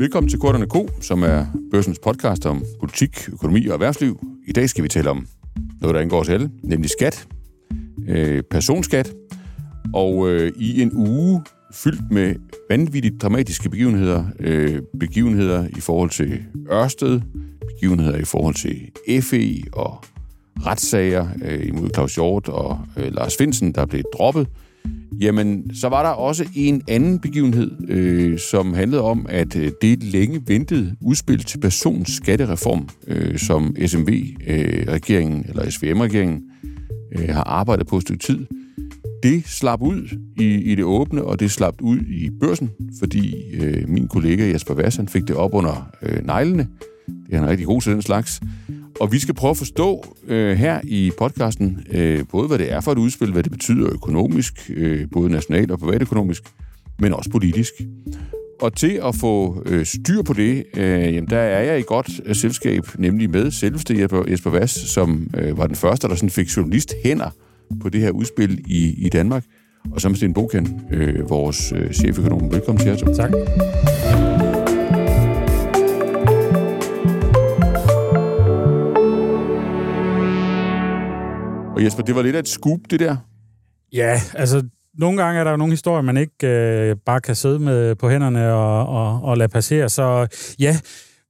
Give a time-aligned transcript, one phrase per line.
[0.00, 4.20] Velkommen til Korterne Ko, som er børsens podcast om politik, økonomi og erhvervsliv.
[4.46, 5.26] I dag skal vi tale om
[5.80, 7.28] noget, der angår os alle, nemlig skat,
[8.08, 9.12] øh, personskat,
[9.94, 11.42] og øh, i en uge
[11.74, 12.34] fyldt med
[12.70, 17.20] vanvittigt dramatiske begivenheder, øh, begivenheder i forhold til Ørsted,
[17.68, 18.90] begivenheder i forhold til
[19.22, 20.04] FE og
[20.66, 24.48] retssager øh, imod Claus Hjort og øh, Lars Finsen, der blev droppet,
[25.20, 30.02] Jamen, så var der også en anden begivenhed, øh, som handlede om, at øh, det
[30.02, 36.42] længe ventede udspil til personskattereform, øh, som SMV-regeringen, øh, eller SVM-regeringen,
[37.18, 38.46] øh, har arbejdet på et stykke tid,
[39.22, 43.88] det slap ud i, i det åbne, og det slap ud i børsen, fordi øh,
[43.88, 46.68] min kollega Jesper Vassan fik det op under øh, neglene.
[47.06, 48.40] Det er han rigtig god til den slags.
[49.00, 52.80] Og vi skal prøve at forstå øh, her i podcasten, øh, både hvad det er
[52.80, 56.42] for et udspil, hvad det betyder økonomisk, øh, både nationalt og privatøkonomisk,
[56.98, 57.72] men også politisk.
[58.60, 62.20] Og til at få øh, styr på det, øh, jamen, der er jeg i godt
[62.24, 66.30] øh, selskab, nemlig med selveste Jesper, Jesper Vass, som øh, var den første, der sådan
[66.30, 67.30] fik journalist hænder
[67.80, 69.44] på det her udspil i, i Danmark.
[69.92, 72.52] Og så med Sten Bokan, øh, vores øh, cheføkonom.
[72.52, 73.14] Velkommen til jer.
[73.14, 73.30] Tak.
[81.80, 83.16] Og Jesper, det var lidt af et scoop, det der.
[83.92, 84.62] Ja, altså
[84.98, 88.10] nogle gange er der jo nogle historier, man ikke øh, bare kan sidde med på
[88.10, 89.88] hænderne og, og, og lade passere.
[89.88, 90.26] Så
[90.58, 90.78] ja,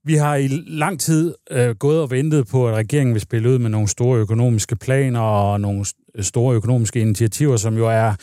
[0.04, 3.58] vi har i lang tid øh, gået og ventet på, at regeringen vil spille ud
[3.58, 5.84] med nogle store økonomiske planer og nogle
[6.20, 8.14] store økonomiske initiativer, som jo er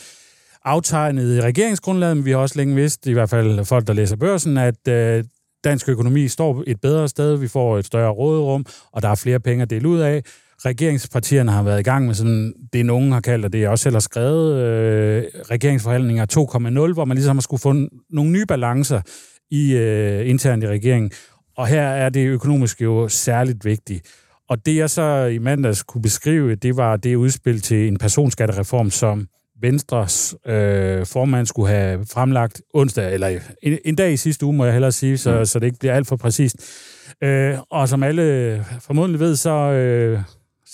[0.64, 4.16] aftegnet i regeringsgrundlaget, men vi har også længe vidst, i hvert fald folk, der læser
[4.16, 5.24] børsen, at øh,
[5.64, 9.40] dansk økonomi står et bedre sted, vi får et større råderum, og der er flere
[9.40, 10.22] penge at dele ud af
[10.64, 13.82] regeringspartierne har været i gang med sådan, det nogen har kaldt, og det jeg også
[13.82, 16.26] selv har skrevet, øh, regeringsforhandlinger
[16.88, 17.72] 2.0, hvor man ligesom har skulle få
[18.10, 19.00] nogle nye balancer
[19.50, 21.10] i øh, internt i regeringen.
[21.56, 24.06] Og her er det økonomisk jo særligt vigtigt.
[24.48, 28.90] Og det jeg så i mandags kunne beskrive, det var det udspil til en personskattereform,
[28.90, 29.28] som
[29.60, 34.64] Venstres øh, formand skulle have fremlagt onsdag, eller en, en dag i sidste uge, må
[34.64, 35.44] jeg hellere sige, så, mm.
[35.44, 36.56] så det ikke bliver alt for præcist.
[37.24, 40.20] Øh, og som alle formodentlig ved, så øh,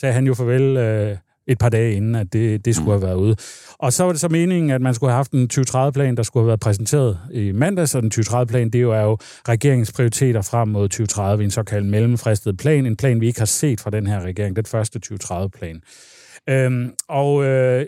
[0.01, 1.17] sagde han jo farvel øh,
[1.47, 3.37] et par dage inden, at det, det skulle have været ude.
[3.79, 6.43] Og så var det så meningen, at man skulle have haft en 2030-plan, der skulle
[6.43, 9.19] have været præsenteret i mandags, og den 2030-plan, det er jo, er jo
[9.49, 13.81] regeringens prioriteter frem mod 2030, en såkaldt mellemfristet plan, en plan, vi ikke har set
[13.81, 15.81] fra den her regering, den første 2030-plan.
[16.49, 17.87] Øhm, og øh,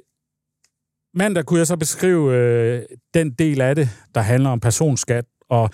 [1.14, 2.82] mandag kunne jeg så beskrive øh,
[3.14, 5.70] den del af det, der handler om personskat, og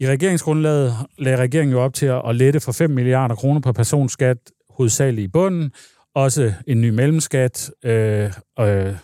[0.00, 3.72] i regeringsgrundlaget lagde regeringen jo op til at, at lette for 5 milliarder kroner på
[3.72, 4.38] personskat
[4.78, 5.72] hovedsageligt i bunden,
[6.14, 8.24] også en ny mellemskat øh,
[8.60, 8.94] øh,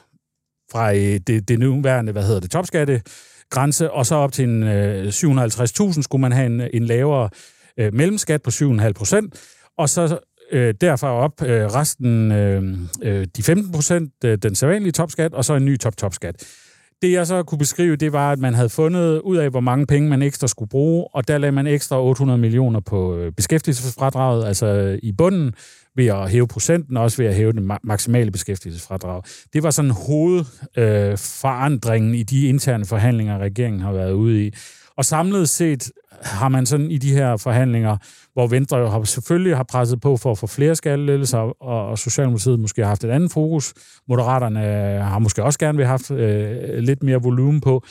[0.72, 3.02] fra øh, det, det nuværende, hvad hedder det, topskatte
[3.50, 7.30] grænse, og så op til en øh, 750.000 skulle man have en, en lavere
[7.78, 9.34] øh, mellemskat på 7,5 procent,
[9.78, 10.18] og så
[10.52, 15.44] øh, derfra op øh, resten, øh, øh de 15 procent, øh, den sædvanlige topskat, og
[15.44, 16.63] så en ny top-topskat.
[17.04, 19.86] Det jeg så kunne beskrive, det var, at man havde fundet ud af, hvor mange
[19.86, 24.46] penge man ekstra skulle bruge, og der lagde man ekstra 800 millioner på øh, beskæftigelsesfradraget,
[24.46, 25.54] altså øh, i bunden,
[25.96, 29.22] ved at hæve procenten, og også ved at hæve den maksimale beskæftigelsesfradrag.
[29.52, 34.54] Det var sådan hovedforandringen øh, i de interne forhandlinger, regeringen har været ude i.
[34.96, 35.90] Og samlet set
[36.22, 37.96] har man sådan i de her forhandlinger,
[38.32, 41.98] hvor Venstre jo har, selvfølgelig har presset på for at få flere skattelettelser, og, og
[41.98, 43.74] Socialdemokratiet måske har haft et andet fokus.
[44.08, 44.60] Moderaterne
[45.02, 47.84] har måske også gerne vil have haft øh, lidt mere volumen på,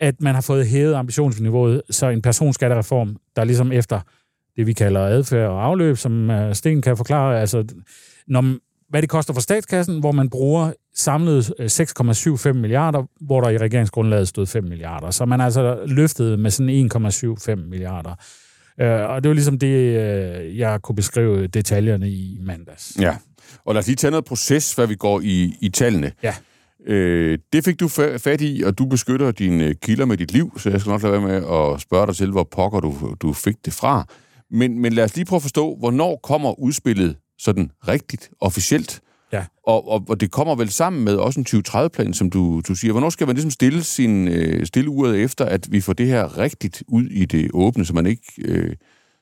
[0.00, 4.00] at man har fået hævet ambitionsniveauet, så en personskattereform, der ligesom efter
[4.56, 7.64] det, vi kalder adfærd og afløb, som øh, Sten kan forklare, altså
[8.26, 8.54] når,
[8.90, 13.58] hvad det koster for statskassen, hvor man bruger samlet 6,75 øh, milliarder, hvor der i
[13.58, 15.10] regeringsgrundlaget stod 5 milliarder.
[15.10, 18.14] Så man altså løftet med sådan 1,75 milliarder.
[18.80, 22.96] Øh, og det var ligesom det, øh, jeg kunne beskrive detaljerne i mandags.
[23.00, 23.16] Ja,
[23.64, 26.12] og lad os lige tage noget proces, før vi går i, i tallene.
[26.22, 26.34] Ja.
[26.86, 30.70] Øh, det fik du fat i, og du beskytter dine kilder med dit liv, så
[30.70, 33.56] jeg skal nok lade være med at spørge dig til, hvor pokker du, du fik
[33.64, 34.06] det fra.
[34.50, 39.00] Men, men lad os lige prøve at forstå, hvornår kommer udspillet sådan rigtigt, officielt?
[39.32, 39.44] Ja.
[39.66, 42.92] Og, og, og det kommer vel sammen med også en 2030-plan, som du, du siger.
[42.92, 46.38] Hvornår skal man ligesom stille, sin, øh, stille uret efter, at vi får det her
[46.38, 48.76] rigtigt ud i det åbne, så man ikke øh,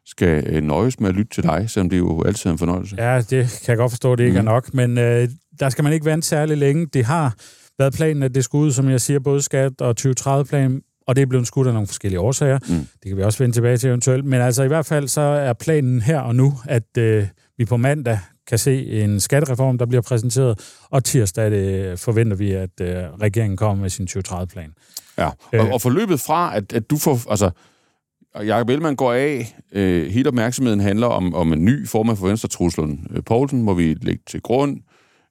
[0.06, 2.97] skal øh, nøjes med at lytte til dig, selvom det er jo altid en fornøjelse?
[2.99, 4.49] Ja, det kan jeg godt forstå, det ikke mm.
[4.49, 4.75] er nok.
[4.75, 5.29] Men øh,
[5.61, 6.87] der skal man ikke vente særlig længe.
[6.87, 7.35] Det har
[7.79, 11.23] været planen, at det skulle ud, som jeg siger, både skat og 2030-plan, og det
[11.23, 12.59] er blevet skudt af nogle forskellige årsager.
[12.69, 12.75] Mm.
[12.75, 14.25] Det kan vi også vende tilbage til eventuelt.
[14.25, 17.27] Men altså i hvert fald så er planen her og nu, at øh,
[17.59, 20.61] vi på mandag kan se en skattereform, der bliver præsenteret,
[20.91, 24.73] og tirsdag det, forventer vi, at øh, regeringen kommer med sin 2030-plan.
[25.19, 27.31] Ja, og, øh, og forløbet fra, at, at du får...
[27.31, 27.51] Altså,
[28.35, 29.57] Jacob Ellemann går af.
[29.73, 33.75] Øh, hele opmærksomheden handler om, om en ny formand for Venstre, Truslund øh, Poulsen, må
[33.75, 34.81] vi lægge til grund.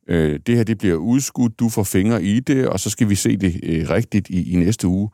[0.10, 3.16] Øh, det her det bliver udskudt, du får fingre i det, og så skal vi
[3.16, 5.10] se det øh, rigtigt i, i næste uge.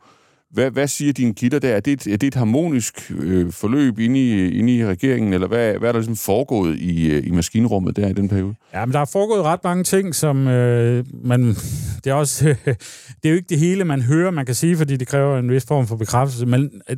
[0.54, 1.76] Hvad, hvad siger dine kilder der?
[1.76, 5.46] Er det et, er det et harmonisk øh, forløb inde i, inde i regeringen, eller
[5.46, 8.54] hvad, hvad er der ligesom foregået i, øh, i maskinrummet der i den periode?
[8.74, 11.48] Ja, men der er foregået ret mange ting, som øh, man...
[12.04, 12.56] Det er, også, øh,
[13.22, 15.50] det er jo ikke det hele, man hører, man kan sige, fordi det kræver en
[15.50, 16.96] vis form for bekræftelse, men øh,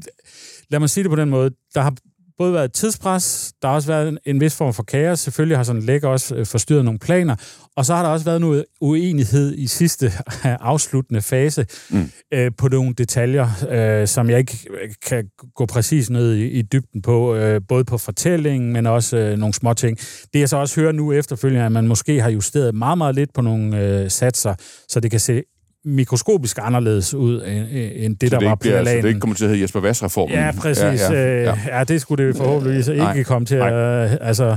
[0.70, 1.50] lad mig sige det på den måde.
[1.75, 1.94] Der har
[2.38, 5.21] både været tidspres, der har også været en, vis form for kaos.
[5.21, 7.37] Selvfølgelig har sådan læk også øh, forstyrret nogle planer,
[7.77, 10.12] og så har der også været noget uenighed i sidste
[10.44, 12.11] afsluttende fase mm.
[12.35, 14.69] øh, på nogle detaljer, øh, som jeg ikke
[15.06, 19.39] kan gå præcis ned i, i dybden på, øh, både på fortællingen, men også øh,
[19.39, 19.99] nogle små ting.
[20.32, 23.15] Det jeg så også hører nu efterfølgende, er, at man måske har justeret meget, meget
[23.15, 24.55] lidt på nogle øh, satser,
[24.89, 25.43] så det kan se
[25.87, 27.67] mikroskopisk anderledes ud, end,
[28.05, 29.62] end det, så der det var på bliver, Så det ikke kommer til at hedde
[29.62, 30.35] Jesper Vass-reformen?
[30.35, 31.00] Ja, præcis.
[31.00, 31.79] Ja, ja, ja.
[31.79, 33.23] ja, det skulle det forhåbentlig ikke Nej.
[33.23, 33.73] komme til at...
[33.73, 34.56] Øh, altså,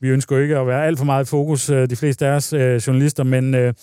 [0.00, 2.52] vi ønsker ikke at være alt for meget i fokus, øh, de fleste af os
[2.52, 3.74] øh, journalister, men øh,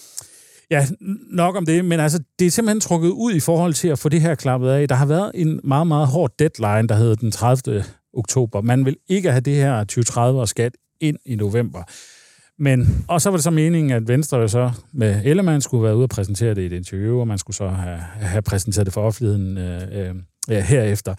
[0.71, 0.86] ja,
[1.31, 1.86] nok om det.
[1.86, 4.69] Men altså, det er simpelthen trukket ud i forhold til at få det her klappet
[4.69, 4.88] af.
[4.88, 7.83] Der har været en meget, meget hård deadline, der hedder den 30.
[8.13, 8.62] oktober.
[8.62, 10.71] Man vil ikke have det her 2030 skat
[11.01, 11.83] ind i november.
[12.59, 15.95] Men, og så var det så meningen, at Venstre jo så med Ellemann skulle være
[15.95, 18.93] ude og præsentere det i et interview, og man skulle så have, have præsenteret det
[18.93, 20.15] for offentligheden øh, øh,
[20.49, 21.15] ja, herefter.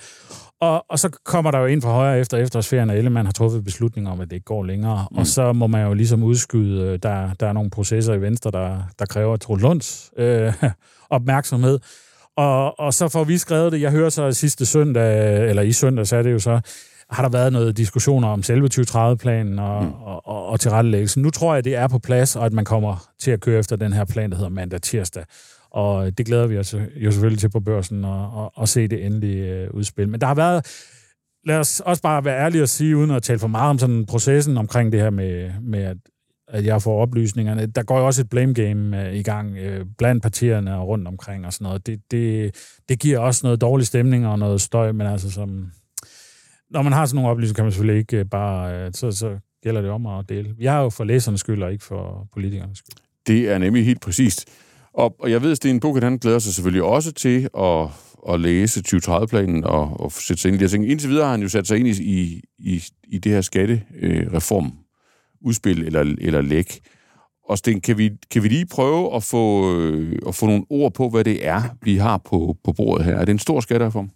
[0.60, 3.64] Og, og så kommer der jo ind fra højre efter efterårsferien, og Ellemann har truffet
[3.64, 5.06] beslutning om, at det ikke går længere.
[5.10, 5.18] Mm.
[5.18, 8.50] Og så må man jo ligesom udskyde, øh, der, der er nogle processer i Venstre,
[8.50, 10.52] der, der kræver Troels Lunds øh,
[11.10, 11.78] opmærksomhed.
[12.36, 13.80] Og, og så får vi skrevet det.
[13.80, 16.60] Jeg hører så sidste søndag, eller i søndag, så er det jo så,
[17.10, 19.92] har der været noget diskussioner om selve 2030-planen og, mm.
[19.92, 21.22] og, og, og tilrettelæggelsen.
[21.22, 23.76] Nu tror jeg, det er på plads, og at man kommer til at køre efter
[23.76, 25.24] den her plan, der hedder mandag-tirsdag.
[25.70, 29.06] Og det glæder vi os jo selvfølgelig til på børsen og, og, og se det
[29.06, 30.08] endelige øh, udspil.
[30.08, 30.66] Men der har været,
[31.44, 34.06] lad os også bare være ærlige og sige, uden at tale for meget om sådan
[34.06, 35.96] processen omkring det her med, med at,
[36.48, 37.66] at jeg får oplysningerne.
[37.66, 41.08] Der går jo også et blame game øh, i gang øh, blandt partierne og rundt
[41.08, 41.86] omkring og sådan noget.
[41.86, 42.54] Det, det,
[42.88, 45.70] det giver også noget dårlig stemning og noget støj, men altså som,
[46.70, 48.86] når man har sådan nogle oplysninger, kan man selvfølgelig ikke øh, bare...
[48.86, 50.54] Øh, så, så gælder det om at dele.
[50.58, 52.96] Jeg er jo for læsernes skyld, og ikke for politikernes skyld.
[53.26, 54.48] Det er nemlig helt præcist.
[54.94, 57.88] Og, og jeg ved, at Sten Bukken, han glæder sig selvfølgelig også til at,
[58.28, 60.70] at læse 2030-planen og, og sætte sig ind i det.
[60.70, 60.90] her.
[60.90, 64.72] Indtil videre har han jo sat sig ind i, i, i det her skattereform,
[65.40, 66.80] udspil øh, eller, eller læk.
[67.48, 70.94] Og Sten, kan vi, kan vi lige prøve at få, øh, at få nogle ord
[70.94, 73.16] på, hvad det er, vi har på, på bordet her?
[73.16, 74.10] Er det en stor skattereform?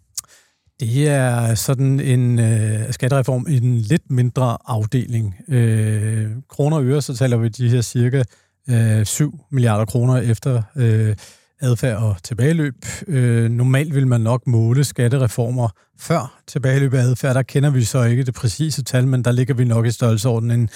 [0.80, 5.34] Det er sådan en øh, skattereform i en lidt mindre afdeling.
[5.48, 8.22] Øh, kroner og øre, så taler vi de her cirka
[8.70, 11.16] øh, 7 milliarder kroner efter øh,
[11.60, 12.74] adfærd og tilbageløb.
[13.06, 15.68] Øh, normalt vil man nok måle skattereformer
[16.00, 17.34] før tilbageløb af adfærd.
[17.34, 20.60] Der kender vi så ikke det præcise tal, men der ligger vi nok i størrelseordenen
[20.60, 20.68] en,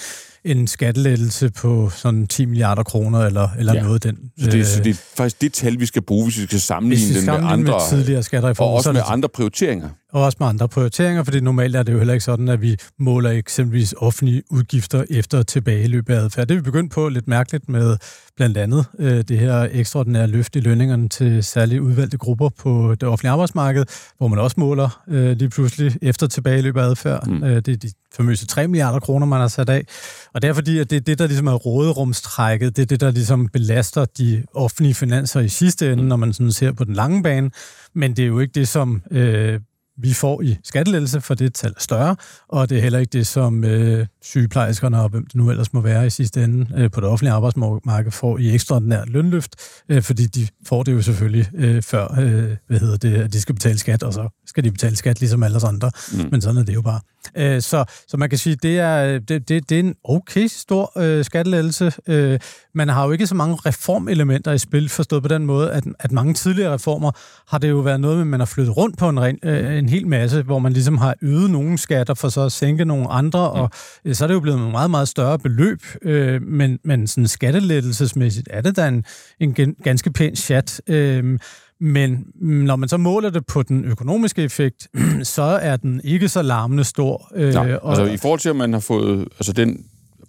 [0.43, 3.83] en skattelettelse på sådan 10 milliarder kroner eller, eller ja.
[3.83, 4.17] noget den.
[4.39, 7.07] Så det, så det er faktisk det tal, vi skal bruge, hvis vi skal sammenligne
[7.07, 7.71] vi skal den med andre...
[7.71, 8.71] Med tidligere skattereformer.
[8.71, 11.97] Og også med andre prioriteringer og også med andre prioriteringer, fordi normalt er det jo
[11.97, 16.47] heller ikke sådan, at vi måler eksempelvis offentlige udgifter efter tilbageløb af adfærd.
[16.47, 17.97] Det er vi begyndt på lidt mærkeligt med
[18.35, 23.09] blandt andet øh, det her ekstraordinære løft i lønningerne til særligt udvalgte grupper på det
[23.09, 23.85] offentlige arbejdsmarked,
[24.17, 27.27] hvor man også måler øh, lige pludselig efter tilbageløb af adfærd.
[27.27, 27.43] Mm.
[27.43, 29.85] Øh, det er de famøse 3 milliarder kroner, man har sat af.
[30.33, 32.75] Og det er fordi, at det er det, der ligesom er råderumstrækket.
[32.75, 36.09] Det er det, der ligesom belaster de offentlige finanser i sidste ende, mm.
[36.09, 37.51] når man sådan ser på den lange bane.
[37.93, 39.59] Men det er jo ikke det, som øh,
[39.97, 42.15] vi får i skattelettelse, for det tal er større,
[42.47, 45.81] og det er heller ikke det, som øh, sygeplejerskerne og hvem det nu ellers må
[45.81, 49.55] være i sidste ende øh, på det offentlige arbejdsmarked får i ekstraordinær lønløft,
[49.89, 53.41] øh, fordi de får det jo selvfølgelig øh, før, øh, hvad hedder det, at de
[53.41, 56.29] skal betale skat, og så skal de betale skat ligesom alle os andre, mm.
[56.31, 56.99] men sådan er det jo bare.
[57.37, 60.91] Øh, så, så man kan sige, det er, det, det, det er en okay stor
[60.97, 61.93] øh, skattelettelse.
[62.07, 62.39] Øh,
[62.75, 66.11] man har jo ikke så mange reformelementer i spil, forstået på den måde, at, at
[66.11, 67.11] mange tidligere reformer
[67.47, 69.77] har det jo været noget med, at man har flyttet rundt på en, ren, øh,
[69.77, 73.11] en hel masse, hvor man ligesom har øget nogle skatter for så at sænke nogle
[73.11, 73.59] andre, mm.
[73.59, 73.69] og
[74.05, 77.27] øh, så er det jo blevet en meget, meget større beløb, øh, men, men sådan
[77.27, 79.03] skattelettelsesmæssigt er det da en,
[79.39, 80.81] en ganske pæn chat.
[80.87, 81.39] Øh,
[81.79, 84.87] men når man så måler det på den økonomiske effekt,
[85.23, 87.31] så er den ikke så larmende stor.
[87.35, 89.85] Øh, Nå, og, altså i forhold til, at man har fået altså den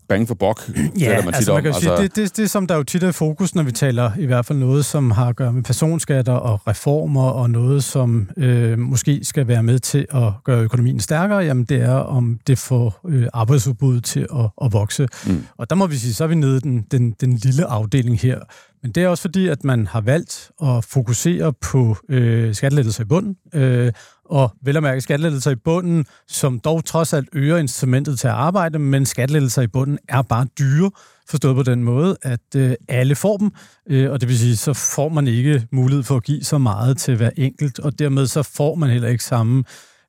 [0.09, 0.69] bang for bok,
[1.01, 1.81] ja, man altså man kan om.
[1.81, 2.03] sige, altså...
[2.03, 4.59] det, det, det, som der jo tit er fokus, når vi taler i hvert fald
[4.59, 9.49] noget, som har at gøre med personskatter og reformer, og noget, som øh, måske skal
[9.49, 14.05] være med til at gøre økonomien stærkere, jamen det er, om det får øh, arbejdsudbuddet
[14.05, 15.09] til at, at vokse.
[15.27, 15.45] Mm.
[15.57, 18.21] Og der må vi sige, så er vi nede i den, den, den lille afdeling
[18.21, 18.39] her.
[18.83, 23.07] Men det er også fordi, at man har valgt at fokusere på øh, skattelettelser i
[23.07, 23.93] bunden, øh,
[24.31, 28.35] og vel at mærke skattelettelser i bunden, som dog trods alt øger instrumentet til at
[28.35, 30.91] arbejde, men skattelettelser i bunden er bare dyre,
[31.29, 33.53] forstået på den måde, at øh, alle får dem,
[33.91, 36.99] øh, og det vil sige, så får man ikke mulighed for at give så meget
[36.99, 39.65] til hver enkelt, og dermed så får man heller ikke samme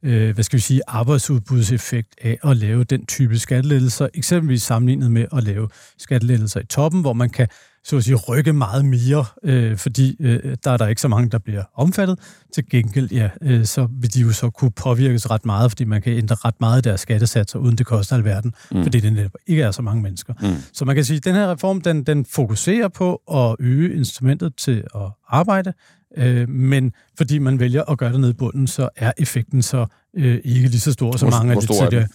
[0.06, 5.26] øh, hvad skal vi sige, arbejdsudbudseffekt af at lave den type skattelettelser, eksempelvis sammenlignet med
[5.38, 7.48] at lave skattelettelser i toppen, hvor man kan
[7.88, 11.30] så at sige, rykke meget mere, øh, fordi øh, der er der ikke så mange,
[11.30, 12.20] der bliver omfattet.
[12.54, 16.02] Til gengæld, ja, øh, så vil de jo så kunne påvirkes ret meget, fordi man
[16.02, 18.84] kan ændre ret meget af deres skattesatser, uden det koster alverden, mm.
[18.84, 20.34] fordi det netop ikke er så mange mennesker.
[20.42, 20.48] Mm.
[20.74, 24.56] Så man kan sige, at den her reform, den, den fokuserer på at øge instrumentet
[24.56, 25.74] til at arbejde,
[26.18, 29.86] øh, men fordi man vælger at gøre det ned i bunden, så er effekten så
[30.18, 32.08] øh, ikke lige så stor som mange af de tidligere.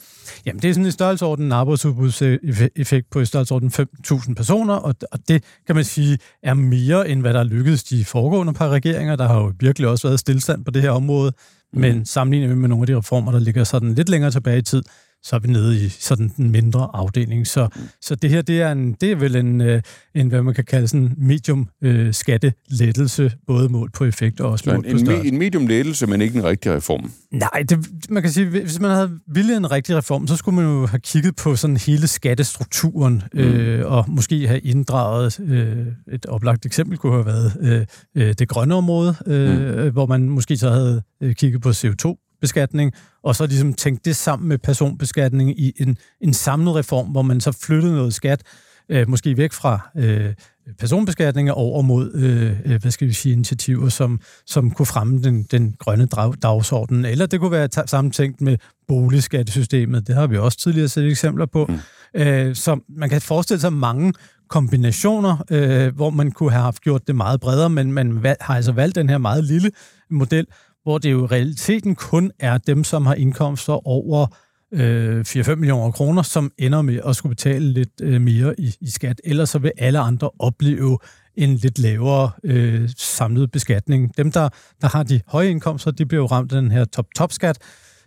[0.46, 5.18] Jamen, det er sådan en størrelsesorden, en arbejdsudbudseffekt på i størrelsesorden 5.000 personer, og, og
[5.28, 9.16] det kan man sige er mere end hvad der er lykkedes de foregående par regeringer.
[9.16, 11.32] Der har jo virkelig også været stillstand på det her område,
[11.72, 11.80] mm.
[11.80, 14.82] men sammenlignet med nogle af de reformer, der ligger sådan lidt længere tilbage i tid,
[15.23, 17.47] så er vi nede i sådan en mindre afdeling.
[17.47, 17.69] Så,
[18.00, 19.83] så det her, det er, en, det er vel en, øh,
[20.14, 24.64] en, hvad man kan kalde sådan medium øh, skattelettelse, både mål på effekt og også
[24.75, 25.29] mål på størrelse.
[25.29, 27.12] En medium lettelse, men ikke en rigtig reform?
[27.31, 30.64] Nej, det, man kan sige, hvis man havde villet en rigtig reform, så skulle man
[30.64, 33.41] jo have kigget på sådan hele skattestrukturen, mm.
[33.41, 38.49] øh, og måske have inddraget, øh, et oplagt eksempel kunne have været øh, øh det
[38.49, 39.93] grønne område, øh, mm.
[39.93, 41.02] hvor man måske så havde
[41.35, 46.34] kigget på CO2 beskatning, og så ligesom tænkt det sammen med personbeskatning i en, en
[46.34, 48.42] samlet reform, hvor man så flyttede noget skat,
[48.88, 50.34] øh, måske væk fra øh,
[50.78, 55.22] personbeskatning og over mod, øh, øh, hvad skal vi sige, initiativer, som, som kunne fremme
[55.22, 56.06] den, den grønne
[56.42, 57.04] dagsorden.
[57.04, 58.56] Eller det kunne være sammentænkt med
[58.88, 60.06] boligskattesystemet.
[60.06, 61.66] Det har vi også tidligere set eksempler på.
[61.66, 61.78] Mm.
[62.20, 64.12] Øh, så man kan forestille sig mange
[64.49, 68.72] kombinationer, øh, hvor man kunne have haft gjort det meget bredere, men man har altså
[68.72, 69.70] valgt den her meget lille
[70.11, 70.46] model,
[70.82, 74.26] hvor det jo i realiteten kun er dem, som har indkomster over
[74.72, 78.90] øh, 4-5 millioner kroner, som ender med at skulle betale lidt øh, mere i, i
[78.90, 79.20] skat.
[79.24, 80.98] Ellers så vil alle andre opleve
[81.36, 84.16] en lidt lavere øh, samlet beskatning.
[84.16, 84.48] Dem, der,
[84.80, 87.58] der har de høje indkomster, de bliver jo ramt af den her top-top-skat,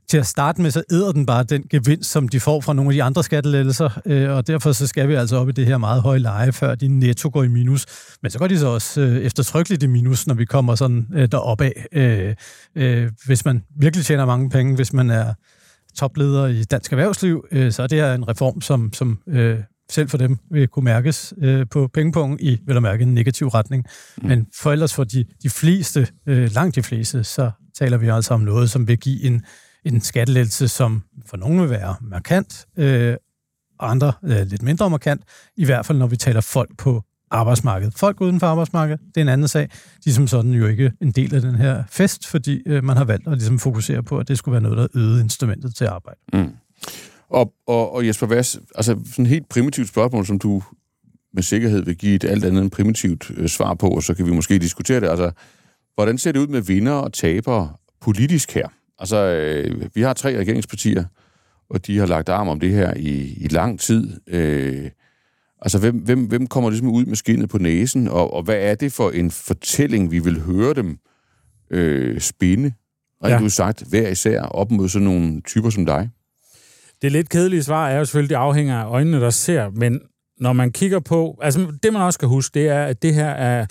[0.09, 2.89] til at starte med, så æder den bare den gevinst, som de får fra nogle
[2.89, 5.77] af de andre skattelettelser, øh, og derfor så skal vi altså op i det her
[5.77, 7.85] meget høje leje, før de netto går i minus.
[8.21, 11.27] Men så går de så også øh, eftertrykkeligt i minus, når vi kommer sådan øh,
[11.31, 11.85] deroppe af.
[11.91, 12.35] Øh,
[12.75, 15.33] øh, hvis man virkelig tjener mange penge, hvis man er
[15.95, 19.59] topleder i dansk erhvervsliv, øh, så er det her en reform, som, som øh,
[19.89, 23.85] selv for dem vil kunne mærkes øh, på pengepunkt i, vil mærke, en negativ retning.
[24.17, 24.27] Mm.
[24.27, 28.33] Men for ellers for de, de fleste, øh, langt de fleste, så taler vi altså
[28.33, 29.43] om noget, som vil give en
[29.85, 33.15] en skattelettelse, som for nogle vil være markant, øh,
[33.79, 35.21] og andre øh, lidt mindre markant,
[35.57, 37.93] i hvert fald når vi taler folk på arbejdsmarkedet.
[37.97, 39.69] Folk uden for arbejdsmarkedet, det er en anden sag.
[40.05, 42.97] De er som sådan jo ikke en del af den her fest, fordi øh, man
[42.97, 45.85] har valgt at ligesom fokusere på, at det skulle være noget, der øgede instrumentet til
[45.85, 46.19] arbejde.
[46.33, 46.49] Mm.
[47.29, 50.63] Og, og, og Jesper Vass, altså sådan et helt primitivt spørgsmål, som du
[51.33, 54.25] med sikkerhed vil give et alt andet end primitivt øh, svar på, og så kan
[54.25, 55.09] vi måske diskutere det.
[55.09, 55.31] Altså,
[55.95, 58.67] hvordan ser det ud med vinder og tabere politisk her?
[58.99, 61.03] Altså, øh, vi har tre regeringspartier,
[61.69, 64.19] og de har lagt arm om det her i, i lang tid.
[64.27, 64.89] Øh,
[65.61, 68.75] altså, hvem, hvem, hvem kommer ligesom ud med skinnet på næsen, og, og hvad er
[68.75, 70.97] det for en fortælling, vi vil høre dem
[71.71, 72.73] øh, spinde?
[73.23, 73.49] Rent ja.
[73.49, 76.09] sagt, hver især op mod sådan nogle typer som dig.
[77.01, 80.01] Det lidt kedelige svar er jo selvfølgelig, det afhænger af øjnene, der ser, men
[80.39, 81.39] når man kigger på...
[81.41, 83.65] Altså, det man også skal huske, det er, at det her er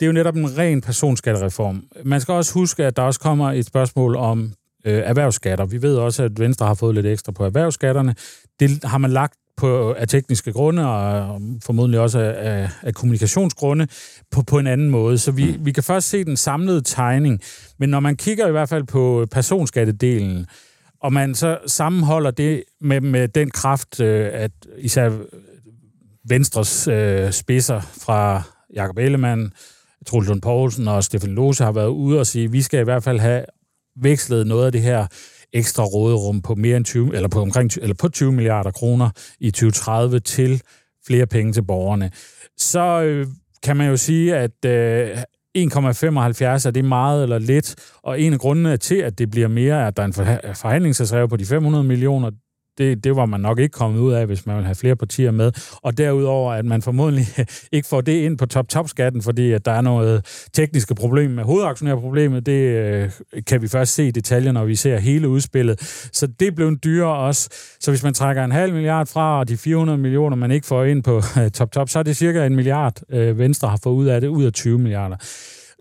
[0.00, 1.84] det er jo netop en ren personskattereform.
[2.04, 4.52] Man skal også huske, at der også kommer et spørgsmål om
[4.86, 5.64] øh, erhvervsskatter.
[5.64, 8.14] Vi ved også, at Venstre har fået lidt ekstra på erhvervsskatterne.
[8.60, 13.86] Det har man lagt på af tekniske grunde, og formodentlig også af, af kommunikationsgrunde,
[14.30, 15.18] på, på en anden måde.
[15.18, 17.40] Så vi, vi kan først se den samlede tegning.
[17.78, 20.46] Men når man kigger i hvert fald på personskattedelen,
[21.02, 25.10] og man så sammenholder det med, med den kraft, øh, at især
[26.28, 28.42] Venstres øh, spidser fra
[28.74, 29.52] Jakob Ellemann,
[30.06, 32.84] Troels Lund Poulsen og Stefan Lose har været ude og sige, at vi skal i
[32.84, 33.44] hvert fald have
[34.02, 35.06] vekslet noget af det her
[35.52, 39.10] ekstra råderum på mere end 20, eller på omkring eller på 20 milliarder kroner
[39.40, 40.62] i 2030 til
[41.06, 42.10] flere penge til borgerne.
[42.56, 43.26] Så øh,
[43.62, 45.18] kan man jo sige, at øh,
[45.58, 49.76] 1,75 er det meget eller lidt, og en af grundene til, at det bliver mere,
[49.76, 50.12] er, at der er en
[50.54, 52.30] forhandlingsreserve på de 500 millioner
[52.78, 55.30] det, det var man nok ikke kommet ud af, hvis man vil have flere partier
[55.30, 55.52] med.
[55.82, 57.26] Og derudover, at man formodentlig
[57.72, 62.46] ikke får det ind på top-top-skatten, fordi at der er noget tekniske problem med hovedaktionærproblemet.
[62.46, 63.10] Det øh,
[63.46, 65.80] kan vi først se i detaljer, når vi ser hele udspillet.
[66.12, 67.48] Så det blev en dyrere også.
[67.80, 70.84] Så hvis man trækker en halv milliard fra, og de 400 millioner, man ikke får
[70.84, 74.06] ind på øh, top-top, så er det cirka en milliard, øh, Venstre har fået ud
[74.06, 75.16] af det, ud af 20 milliarder.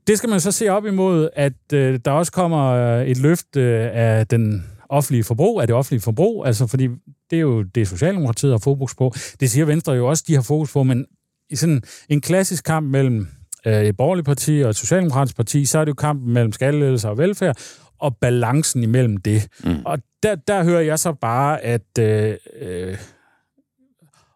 [0.07, 3.57] Det skal man så se op imod, at øh, der også kommer øh, et løft
[3.57, 6.87] øh, af den offentlige forbrug, af det offentlige forbrug, altså fordi
[7.29, 9.13] det er jo det, Socialdemokratiet har fokus på.
[9.39, 11.05] Det siger Venstre jo også, de har fokus på, men
[11.49, 13.27] i sådan en klassisk kamp mellem
[13.65, 17.09] øh, et borgerligt parti og et socialdemokratisk parti, så er det jo kampen mellem skattelettelser
[17.09, 17.57] og velfærd,
[17.99, 19.47] og balancen imellem det.
[19.63, 19.75] Mm.
[19.85, 21.99] Og der, der hører jeg så bare, at...
[21.99, 22.97] Øh, øh,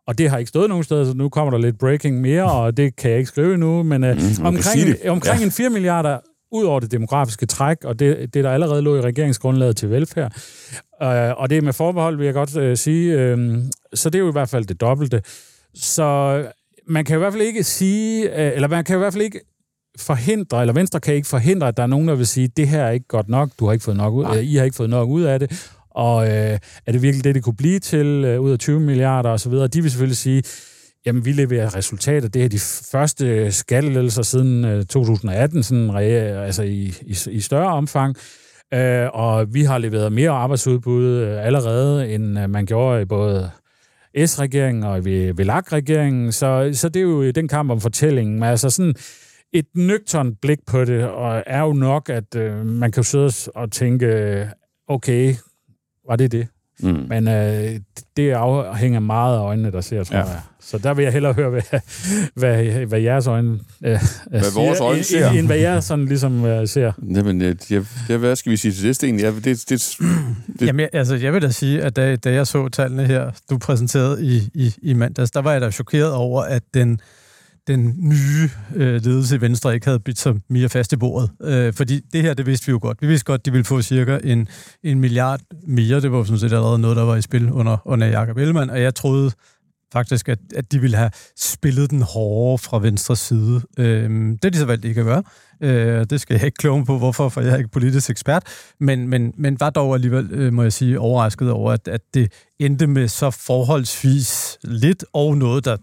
[0.08, 2.78] og det har ikke stået nogen steder, så nu kommer der lidt breaking mere, og
[2.78, 5.46] det kan jeg ikke skrive nu, men øh, mm, omkring, omkring ja.
[5.46, 6.20] en 4 milliarder
[6.52, 10.34] ud over det demografiske træk, og det, det der allerede lå i regeringsgrundlaget til velfærd.
[11.04, 13.14] Øh, og det er med forbehold, vil jeg godt øh, sige.
[13.14, 13.58] Øh,
[13.94, 15.22] så det er jo i hvert fald det dobbelte.
[15.74, 16.44] Så
[16.88, 19.40] man kan i hvert fald ikke sige, øh, eller man kan i hvert fald ikke
[20.00, 22.84] forhindre, eller Venstre kan ikke forhindre, at der er nogen, der vil sige, det her
[22.84, 24.90] er ikke godt nok, du har ikke fået nok ud, øh, I har ikke fået
[24.90, 28.42] nok ud af det, og øh, er det virkelig det, det kunne blive til øh,
[28.42, 30.44] ud af 20 milliarder osv., de vil selvfølgelig sige,
[31.08, 32.28] Jamen, vi leverer resultater.
[32.28, 32.60] Det er de
[32.92, 38.16] første skattelettelser siden øh, 2018, sådan, altså i, i, i større omfang.
[38.74, 43.52] Øh, og vi har leveret mere arbejdsudbud øh, allerede, end øh, man gjorde i både
[44.26, 46.32] S-regeringen og i VLAG-regeringen.
[46.32, 48.40] Så, så det er jo den kamp om fortællingen.
[48.40, 48.96] Men altså sådan
[49.54, 53.72] et nøgternt blik på det, og er jo nok, at øh, man kan sidde og
[53.72, 54.50] tænke,
[54.88, 55.36] okay,
[56.08, 56.48] var det det?
[56.80, 57.06] Mm.
[57.10, 57.80] Men øh,
[58.18, 60.24] det afhænger meget af øjnene, der ser, tror ja.
[60.24, 60.42] jeg.
[60.60, 61.62] Så der vil jeg hellere høre, hvad,
[62.36, 65.30] hvad, hvad jeres øjne øh, hvad siger, vores øjne ser.
[65.30, 66.92] End, end hvad jeg sådan ligesom øh, ser.
[67.16, 67.56] Jamen, jeg,
[68.10, 69.20] jeg, hvad skal vi sige til det, Sten?
[69.20, 69.70] Jeg, det, det,
[70.60, 73.32] det, Jamen, jeg, altså, jeg vil da sige, at da, da jeg så tallene her,
[73.50, 77.00] du præsenterede i, i, i mandags, der var jeg da chokeret over, at den
[77.68, 81.32] den nye øh, ledelse i Venstre ikke havde bidt sig mere fast i bordet.
[81.42, 83.02] Øh, fordi det her, det vidste vi jo godt.
[83.02, 84.48] Vi vidste godt, de ville få cirka en,
[84.84, 86.02] en milliard mere.
[86.02, 88.82] Det var sådan set allerede noget, der var i spil under, under Jakob Ellemann, og
[88.82, 89.32] jeg troede
[89.94, 93.62] faktisk, at, at de ville have spillet den hårdere fra venstre side.
[93.80, 95.24] Øh, det er de så valgt ikke at gøre.
[95.62, 98.44] Øh, det skal jeg ikke kloge på, hvorfor, for jeg er ikke politisk ekspert.
[98.80, 102.32] Men, men, men var dog alligevel, øh, må jeg sige, overrasket over, at, at det
[102.60, 105.78] endte med så forholdsvis lidt, og noget, der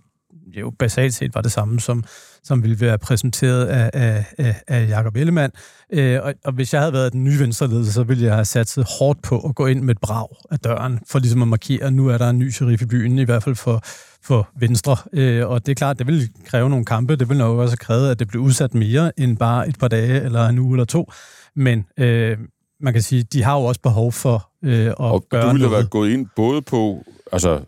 [0.61, 2.05] jo basalt set var det samme, som,
[2.43, 5.53] som ville være præsenteret af, af, af, af Jacob Ellemann.
[5.93, 8.87] Øh, og, og hvis jeg havde været den nye venstreledelse, så ville jeg have satset
[8.99, 11.93] hårdt på at gå ind med et brag af døren, for ligesom at markere, at
[11.93, 13.81] nu er der en ny sheriff i byen, i hvert fald for,
[14.23, 14.97] for Venstre.
[15.13, 17.17] Øh, og det er klart, det vil kræve nogle kampe.
[17.17, 20.23] Det vil nok også kræve, at det bliver udsat mere end bare et par dage
[20.23, 21.13] eller en uge eller to.
[21.57, 22.39] Men øh,
[22.81, 25.63] man kan sige, de har jo også behov for øh, at og gøre du ville
[25.63, 25.77] noget.
[25.77, 27.61] have gået ind både på, altså,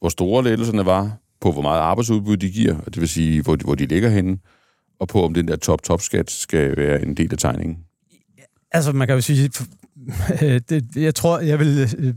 [0.00, 3.64] hvor store lettelserne var, på, hvor meget arbejdsudbud de giver, det vil sige, hvor de,
[3.64, 4.38] hvor de ligger henne,
[5.00, 7.76] og på, om den der top-top-skat skal være en del af tegningen?
[8.72, 9.50] Altså, man kan jo sige,
[10.68, 12.14] det, jeg tror, jeg vil øh,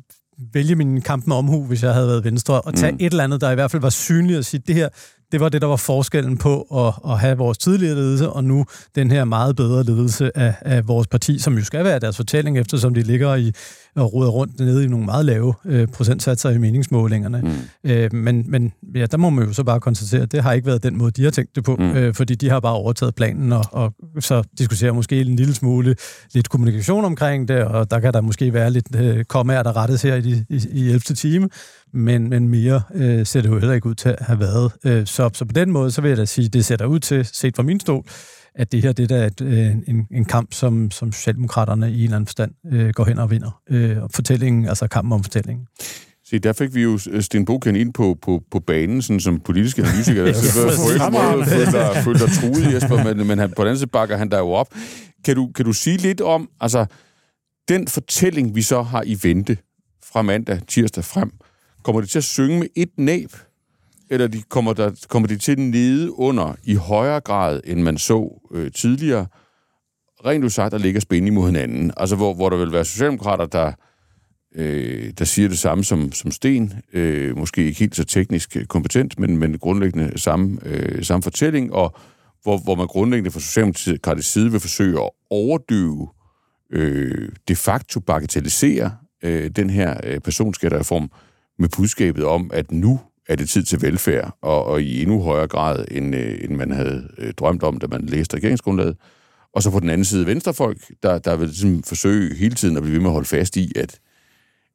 [0.54, 2.98] vælge min kamp med omhu, hvis jeg havde været venstre, og tage mm.
[3.02, 4.90] et eller andet, der i hvert fald var synligt og sige, det her,
[5.32, 8.66] det var det, der var forskellen på at, at have vores tidligere ledelse, og nu
[8.96, 12.58] den her meget bedre ledelse af, af vores parti, som jo skal være deres fortælling,
[12.58, 13.52] eftersom de ligger i
[13.96, 17.42] og ruder rundt nede i nogle meget lave øh, procentsatser i meningsmålingerne.
[17.42, 17.90] Mm.
[17.92, 20.68] Øh, men, men ja, der må man jo så bare konstatere, at det har ikke
[20.68, 21.92] været den måde, de har tænkt det på, mm.
[21.92, 25.96] øh, fordi de har bare overtaget planen, og, og så diskuterer måske en lille smule
[26.34, 30.02] lidt kommunikation omkring det, og der kan der måske være lidt øh, kommaer, der rettes
[30.02, 31.00] her i, i, i 11.
[31.00, 31.50] time,
[31.98, 34.72] men, men mere øh, ser det jo heller ikke ud til at have været.
[34.86, 37.00] Øh, så, så på den måde, så vil jeg da sige, det ser der ud
[37.00, 38.06] til, set fra min stol,
[38.56, 41.98] at det her det der er et, øh, en, en kamp, som, som Socialdemokraterne i
[41.98, 43.62] en eller anden forstand øh, går hen og vinder.
[43.70, 45.68] Øh, fortællingen, altså kampen om fortællingen.
[46.30, 49.80] Se, der fik vi jo Sten Bokan ind på, på, på banen, sådan som politisk
[49.80, 50.24] analytiker.
[50.26, 54.18] ja, så følte følte dig truet, Jesper, men, men han, på den anden side bakker
[54.18, 54.68] han der jo op.
[55.26, 56.86] Kan du, kan du sige lidt om, altså,
[57.68, 59.58] den fortælling, vi så har i vente
[60.14, 61.32] fra mandag, tirsdag frem,
[61.88, 63.32] kommer det til at synge med et næb?
[64.10, 68.42] Eller de kommer, der, kommer de til nede under i højere grad, end man så
[68.52, 69.28] øh, tidligere?
[70.26, 71.92] Rent du sagt, der ligger spænding mod hinanden.
[71.98, 73.72] Altså, hvor, hvor der vil være socialdemokrater, der,
[74.56, 76.74] øh, der siger det samme som, som Sten.
[76.94, 81.74] Øh, måske ikke helt så teknisk øh, kompetent, men, men grundlæggende samme, øh, samme fortælling.
[81.74, 81.96] Og
[82.44, 86.08] hvor, hvor man grundlæggende fra socialdemokratisk side vil forsøge at overdøve,
[86.72, 88.92] øh, de facto bagatellisere
[89.24, 91.12] øh, den her øh, personskattereform
[91.60, 95.48] med budskabet om, at nu er det tid til velfærd, og, og i endnu højere
[95.48, 98.98] grad, end, øh, end man havde øh, drømt om, da man læste regeringsgrundlaget.
[99.54, 102.84] Og så på den anden side venstrefolk, der, der vil ligesom forsøge hele tiden at
[102.84, 104.00] blive ved med at holde fast i, at,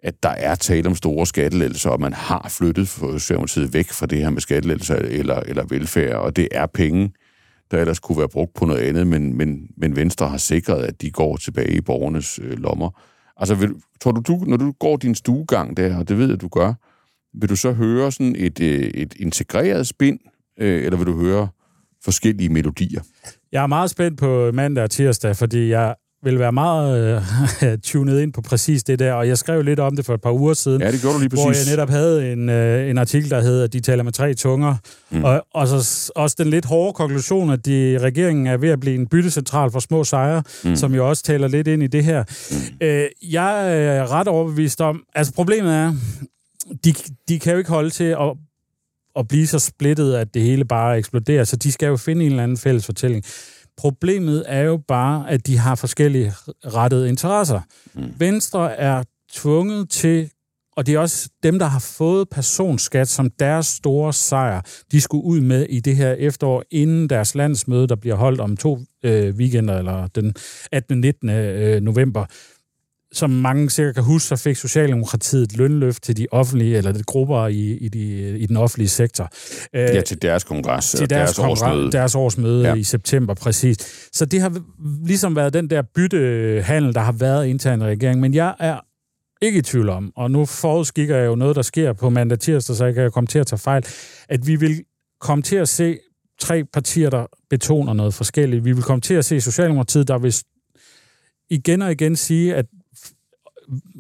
[0.03, 4.19] at der er tale om store skattelettelser, og man har flyttet Socialdemokratiet væk fra det
[4.19, 7.13] her med skattelettelser eller, eller velfærd, og det er penge,
[7.71, 11.03] der ellers kunne være brugt på noget andet, men, men, men Venstre har sikret, at
[11.03, 12.91] de går tilbage i borgernes øh, lommer.
[13.43, 16.41] Altså, vil, tror du, du, når du går din stuegang der, og det ved jeg,
[16.41, 16.75] du gør,
[17.35, 20.19] vil du så høre sådan et, øh, et integreret spin,
[20.59, 21.49] øh, eller vil du høre
[22.05, 23.03] forskellige melodier?
[23.53, 27.23] Jeg er meget spændt på mandag og tirsdag, fordi jeg vil være meget
[27.63, 30.21] øh, tunet ind på præcis det der, og jeg skrev lidt om det for et
[30.21, 31.45] par uger siden, ja, det gjorde du lige præcis.
[31.45, 34.77] hvor jeg netop havde en, øh, en artikel, der hedder De taler med tre tunger,
[35.11, 35.25] mm.
[35.25, 38.95] og, og så også den lidt hårde konklusion, at de, regeringen er ved at blive
[38.95, 40.77] en byttecentral for små sejre, mm.
[40.77, 42.25] som jo også taler lidt ind i det her.
[42.51, 42.87] Mm.
[42.87, 45.95] Øh, jeg er ret overbevist om, altså problemet er,
[46.85, 46.95] de,
[47.29, 48.37] de kan jo ikke holde til at
[49.17, 52.31] at blive så splittet, at det hele bare eksploderer, så de skal jo finde en
[52.31, 53.25] eller anden fælles fortælling.
[53.77, 56.33] Problemet er jo bare, at de har forskellige
[56.65, 57.61] rettede interesser.
[57.95, 58.15] Mm.
[58.19, 60.31] Venstre er tvunget til,
[60.77, 64.61] og det er også dem, der har fået personskat som deres store sejr,
[64.93, 68.57] de skulle ud med i det her efterår, inden deres landsmøde, der bliver holdt om
[68.57, 70.35] to øh, weekender, eller den
[70.73, 71.01] 18.
[71.01, 71.31] 19.
[71.31, 72.27] Øh, november
[73.13, 77.03] som mange sikkert kan huske, så fik Socialdemokratiet et lønløft til de offentlige, eller de
[77.03, 79.29] grupper i, i, de, i den offentlige sektor.
[79.75, 81.93] Ja, til deres kongres, til deres, deres årsmøde.
[81.93, 82.75] Deres årsmøde ja.
[82.75, 84.09] i september, præcis.
[84.13, 84.61] Så det har
[85.07, 88.21] ligesom været den der byttehandel, der har været internt i regeringen.
[88.21, 88.81] Men jeg er
[89.43, 92.77] ikke i tvivl om, og nu forudskikker jeg jo noget, der sker på mandag tirsdag,
[92.77, 93.85] så jeg kan komme til at tage fejl,
[94.29, 94.85] at vi vil
[95.21, 95.99] komme til at se
[96.41, 98.65] tre partier, der betoner noget forskelligt.
[98.65, 100.35] Vi vil komme til at se Socialdemokratiet, der vil
[101.51, 102.67] igen og igen sige, at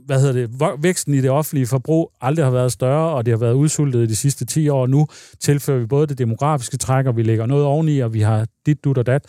[0.06, 0.50] hvad hedder det,
[0.82, 4.06] væksten i det offentlige forbrug aldrig har været større, og det har været udsultet i
[4.06, 4.87] de sidste 10 år.
[4.87, 5.06] Nu
[5.40, 8.85] tilfører vi både det demografiske træk, og vi lægger noget oveni, og vi har dit,
[8.85, 9.26] dut og dat.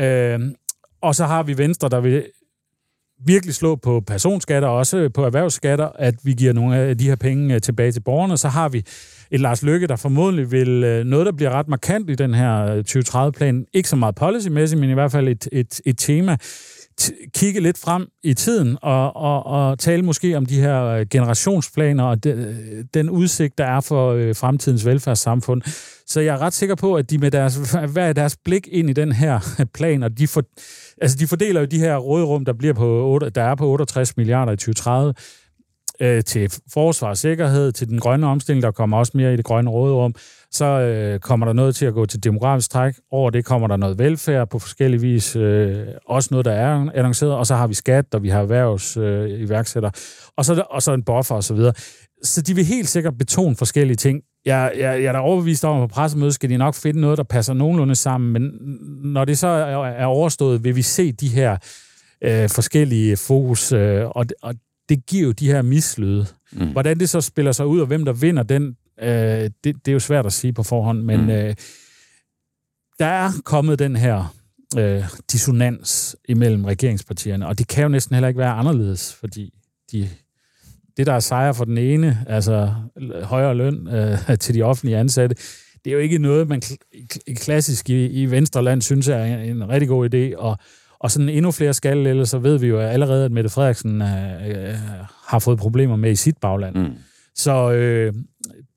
[0.00, 0.40] Øh,
[1.02, 2.24] og så har vi Venstre, der vil
[3.26, 7.16] virkelig slå på personskatter, og også på erhvervsskatter, at vi giver nogle af de her
[7.16, 8.36] penge øh, tilbage til borgerne.
[8.36, 8.84] Så har vi
[9.30, 12.66] et Lars Lykke, der formodentlig vil øh, noget, der bliver ret markant i den her
[12.66, 13.66] øh, 2030-plan.
[13.72, 16.36] Ikke så meget policymæssigt, men i hvert fald et, et, et tema
[17.34, 22.04] kigge lidt frem i tiden og, og, og tale måske om de her øh, generationsplaner
[22.04, 25.62] og de, øh, den udsigt, der er for øh, fremtidens velfærdssamfund.
[26.06, 27.56] Så jeg er ret sikker på, at de med deres,
[27.92, 30.42] hvad er deres blik ind i den her plan, og de, for,
[31.00, 34.16] altså de fordeler jo de her rådrum, der, bliver på 8, der er på 68
[34.16, 35.14] milliarder i 2030,
[36.00, 39.44] øh, til forsvar og sikkerhed, til den grønne omstilling, der kommer også mere i det
[39.44, 40.14] grønne råderum.
[40.52, 42.94] Så øh, kommer der noget til at gå til demografisk træk.
[43.10, 45.36] Over det kommer der noget velfærd på forskellige vis.
[45.36, 47.32] Øh, også noget, der er annonceret.
[47.32, 49.90] Og så har vi skat, og vi har erhvervs øh, iværksætter.
[50.36, 51.72] Og så, og så en buffer og så videre.
[52.22, 54.22] Så de vil helt sikkert betone forskellige ting.
[54.44, 57.18] Jeg, jeg, jeg er da overbevist om, at på pressemødet skal de nok finde noget,
[57.18, 58.32] der passer nogenlunde sammen.
[58.32, 58.42] Men
[59.12, 61.56] når det så er, er overstået, vil vi se de her
[62.24, 63.72] øh, forskellige fokus.
[63.72, 64.54] Øh, og, og
[64.88, 66.26] det giver jo de her mislyde.
[66.52, 66.72] Mm.
[66.72, 69.92] Hvordan det så spiller sig ud, og hvem der vinder den, øh, det, det er
[69.92, 71.30] jo svært at sige på forhånd, men mm.
[71.30, 71.54] øh,
[72.98, 74.34] der er kommet den her
[74.78, 79.54] øh, dissonans imellem regeringspartierne, og det kan jo næsten heller ikke være anderledes, fordi
[79.92, 80.08] de,
[80.96, 82.74] det, der er sejr for den ene, altså
[83.22, 85.36] højere løn øh, til de offentlige ansatte,
[85.84, 86.62] det er jo ikke noget, man
[87.36, 90.58] klassisk i, i Venstreland synes er en, en rigtig god idé, og
[91.00, 94.74] og sådan endnu flere skal, så ved vi jo allerede, at Mette Frederiksen øh, øh,
[95.26, 96.76] har fået problemer med i sit bagland.
[96.76, 96.94] Mm.
[97.34, 98.14] Så øh,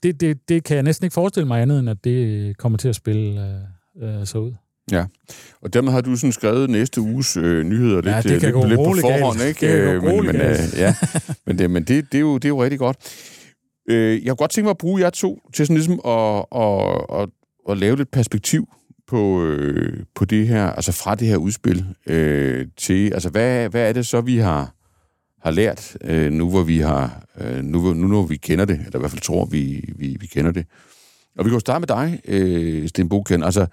[0.03, 2.87] det, det, det kan jeg næsten ikke forestille mig andet, end at det kommer til
[2.87, 3.41] at spille
[4.01, 4.53] øh, øh, så ud.
[4.91, 5.05] Ja,
[5.61, 8.69] og dermed har du sådan skrevet næste uges øh, nyheder ja, lidt, det kan lidt,
[8.69, 9.61] lidt på forhånd, galt.
[9.61, 9.83] ikke?
[9.83, 10.95] Det kan gå men, men, øh, ja,
[11.45, 12.97] men, det, men det, det, er jo, det er jo rigtig godt.
[13.89, 17.21] Øh, jeg kunne godt tænke mig at bruge jer to til sådan ligesom at, at,
[17.21, 17.29] at,
[17.69, 18.67] at lave lidt perspektiv
[19.07, 23.89] på, øh, på det her, altså fra det her udspil øh, til, altså hvad, hvad
[23.89, 24.73] er det så, vi har,
[25.43, 28.95] har lært, øh, nu hvor vi har, øh, nu, nu når vi kender det, eller
[28.95, 30.65] i hvert fald tror, vi, vi, vi kender det.
[31.37, 33.43] Og vi kan jo starte med dig, øh, Sten Boken.
[33.43, 33.67] Altså,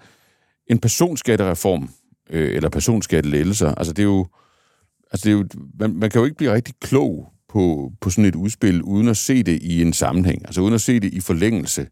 [0.67, 1.89] en personskattereform,
[2.29, 4.27] øh, eller personskattelettelser, altså det er jo,
[5.11, 5.45] altså det er jo
[5.79, 9.17] man, man kan jo ikke blive rigtig klog på, på sådan et udspil, uden at
[9.17, 11.87] se det i en sammenhæng, altså uden at se det i forlængelse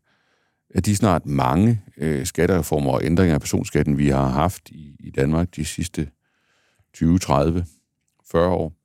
[0.76, 5.12] af de snart mange øh, skattereformer og ændringer af personskatten, vi har haft i, i
[5.12, 6.10] Danmark de sidste
[6.94, 7.66] 20, 30,
[8.32, 8.79] 40 år.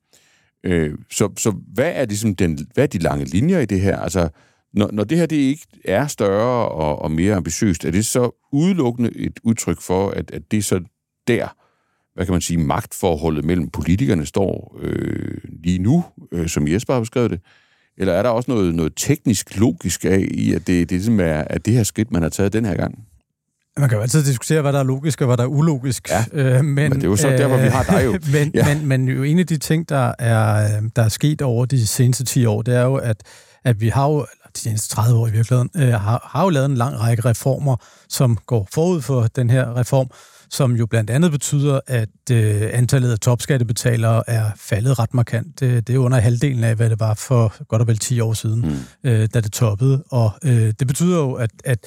[0.65, 3.99] Øh, så, så hvad er, ligesom den, hvad er de lange linjer i det her?
[3.99, 4.29] Altså,
[4.73, 8.47] når, når det her det ikke er større og, og mere ambitiøst, er det så
[8.51, 10.81] udelukkende et udtryk for, at, at det er så
[11.27, 11.47] der,
[12.13, 16.99] hvad kan man sige, magtforholdet mellem politikerne står øh, lige nu, øh, som Jesper har
[16.99, 17.39] beskrevet det,
[17.97, 21.41] eller er der også noget, noget teknisk logisk af i, at det, det ligesom er
[21.41, 23.05] at det her skridt, man har taget den her gang?
[23.79, 26.09] Man kan jo altid diskutere, hvad der er logisk og hvad der er ulogisk.
[26.09, 28.11] Ja, øh, men, men det er jo så øh, derfor, vi har dig jo.
[28.37, 28.75] men, ja.
[28.75, 32.23] men, men jo en af de ting, der er, der er sket over de seneste
[32.23, 33.23] 10 år, det er jo, at,
[33.63, 36.49] at vi har jo, eller de seneste 30 år i virkeligheden, øh, har, har jo
[36.49, 37.75] lavet en lang række reformer,
[38.09, 40.07] som går forud for den her reform,
[40.49, 45.59] som jo blandt andet betyder, at øh, antallet af topskattebetalere er faldet ret markant.
[45.59, 48.33] Det, det er under halvdelen af, hvad det var for godt og vel 10 år
[48.33, 49.09] siden, mm.
[49.09, 50.03] øh, da det toppede.
[50.09, 51.79] Og øh, det betyder jo, at, at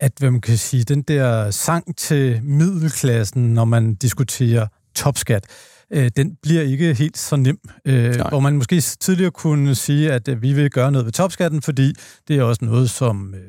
[0.00, 5.44] at hvad man kan sige, den der sang til middelklassen, når man diskuterer topskat,
[5.92, 7.58] øh, den bliver ikke helt så nem.
[7.84, 11.62] Øh, hvor man måske tidligere kunne sige, at øh, vi vil gøre noget ved topskatten,
[11.62, 11.92] fordi
[12.28, 13.40] det er også noget, som øh,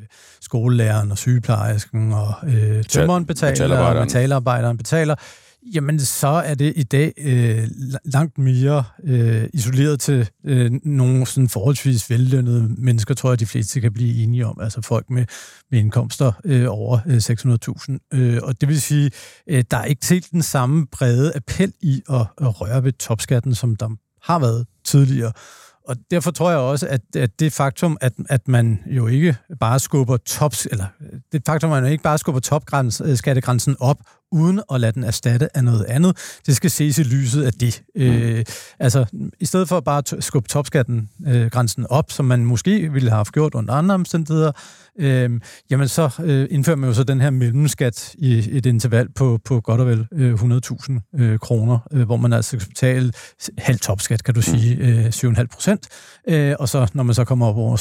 [0.42, 5.16] skolelæreren og sygeplejersken og øh, tømmeren betaler, og metalarbejderen betaler
[5.74, 7.68] jamen så er det i dag øh,
[8.06, 13.82] langt mere øh, isoleret til øh, nogle sådan forholdsvis vellønnede mennesker, tror jeg, de fleste
[13.82, 14.60] kan blive enige om.
[14.62, 15.26] Altså folk med,
[15.72, 17.18] med indkomster øh, over øh,
[18.12, 18.20] 600.000.
[18.20, 19.12] Øh, og det vil sige,
[19.50, 23.56] øh, der er ikke til den samme brede appel i at, at røre ved topskatten,
[23.56, 23.90] som der
[24.24, 25.32] har været tidligere.
[25.88, 29.80] Og derfor tror jeg også, at, at det faktum, at, at man jo ikke bare
[29.80, 33.98] skubber tops, eller øh, det faktum, at man ikke bare skubber topskattegrænsen øh, op
[34.32, 36.18] uden at lade den erstatte af noget andet.
[36.46, 37.84] Det skal ses i lyset af det.
[37.96, 38.02] Mm.
[38.02, 38.46] Øh,
[38.80, 39.06] altså,
[39.40, 43.18] i stedet for bare at skubbe topskatten øh, grænsen op, som man måske ville have
[43.18, 44.52] haft gjort under andre omstændigheder,
[45.00, 45.30] øh,
[45.72, 49.62] jamen så øh, indfører man jo så den her mellemskat i et interval på, på
[49.62, 53.14] godt og vel øh, 100.000 øh, kroner, øh, hvor man altså skal betale
[53.58, 54.82] halv topskat, kan du sige, mm.
[54.82, 55.88] øh, 7,5 procent,
[56.28, 57.78] øh, og så når man så kommer op over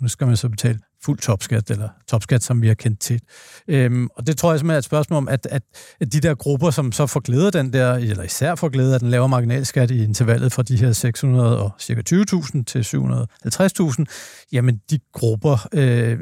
[0.00, 3.20] 750.000, skal man så betale fuld topskat, eller topskat, som vi har kendt til.
[3.68, 5.62] Øhm, og det tror jeg simpelthen er et spørgsmål om, at, at,
[6.00, 9.00] at de der grupper, som så får glæde den der, eller især får glæde af
[9.00, 14.04] den lavere marginalskat i intervallet fra de her 600 og cirka 20.000 til 750.000,
[14.52, 16.18] jamen de grupper, øh,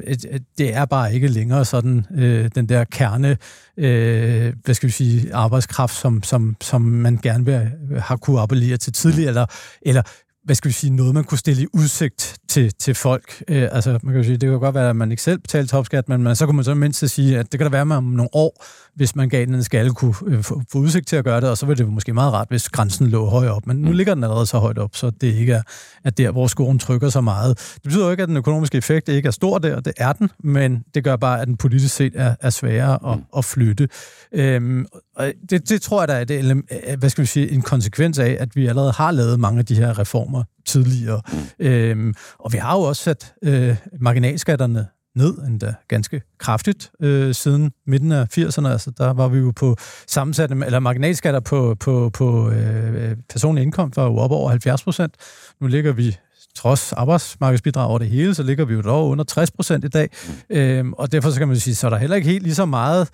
[0.59, 3.37] det er bare ikke længere sådan øh, den der kerne,
[3.77, 7.55] øh, hvad skal vi sige, arbejdskraft, som, som, som man gerne vil
[7.91, 9.47] øh, have kunne appellere til tidligere, eller,
[9.83, 10.03] eller
[10.45, 13.43] hvad skal vi sige, noget, man kunne stille i udsigt til, til folk.
[13.49, 16.09] Øh, altså, man kan sige, det kan godt være, at man ikke selv betaler topskat,
[16.09, 17.99] men man, så kunne man så mindst sige, at det kan da være, at man
[17.99, 21.17] om nogle år, hvis man gav den en skalle, kunne øh, få, få udsigt til
[21.17, 23.67] at gøre det, og så ville det måske meget rart, hvis grænsen lå højt op.
[23.67, 23.97] Men nu mm.
[23.97, 25.63] ligger den allerede så højt op, så det ikke er
[26.05, 27.59] at der, hvor skoen trykker så meget.
[27.75, 30.31] Det betyder jo ikke, at den økonomiske effekt ikke er stor der, det er den,
[30.45, 33.25] men det gør bare, at den politisk set er, er sværere at, mm.
[33.37, 33.89] at flytte.
[34.33, 36.63] Øhm, og det, det tror jeg, der er det,
[36.99, 39.75] hvad skal vi sige, en konsekvens af, at vi allerede har lavet mange af de
[39.75, 40.32] her reformer
[40.67, 41.21] tidligere.
[41.33, 41.67] Mm.
[41.67, 47.73] Øhm, og vi har jo også sat øh, marginalskatterne ned endda ganske kraftigt øh, siden
[47.87, 48.69] midten af 80'erne.
[48.69, 53.97] Altså, der var vi jo på sammensatte, eller marginalskatter på, på, på øh, personlig indkomst
[53.97, 55.15] var jo op over 70 procent.
[55.61, 56.17] Nu ligger vi
[56.55, 60.11] trods arbejdsmarkedsbidrag over det hele, så ligger vi jo dog under 60 procent i dag.
[60.51, 62.67] Øhm, og derfor så kan man sige, så er der heller ikke helt lige så
[62.67, 63.09] meget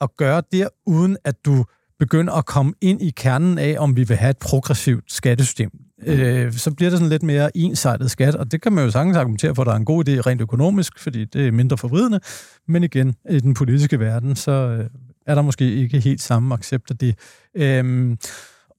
[0.00, 1.64] at gøre der, uden at du
[1.98, 5.70] begynder at komme ind i kernen af, om vi vil have et progressivt skattesystem
[6.06, 9.16] øh, så bliver det sådan lidt mere ensartet skat, og det kan man jo sagtens
[9.16, 12.20] argumentere for, at der er en god idé rent økonomisk, fordi det er mindre forvridende,
[12.68, 14.86] men igen, i den politiske verden, så øh,
[15.26, 17.14] er der måske ikke helt samme accept af det.
[17.56, 18.16] Øh,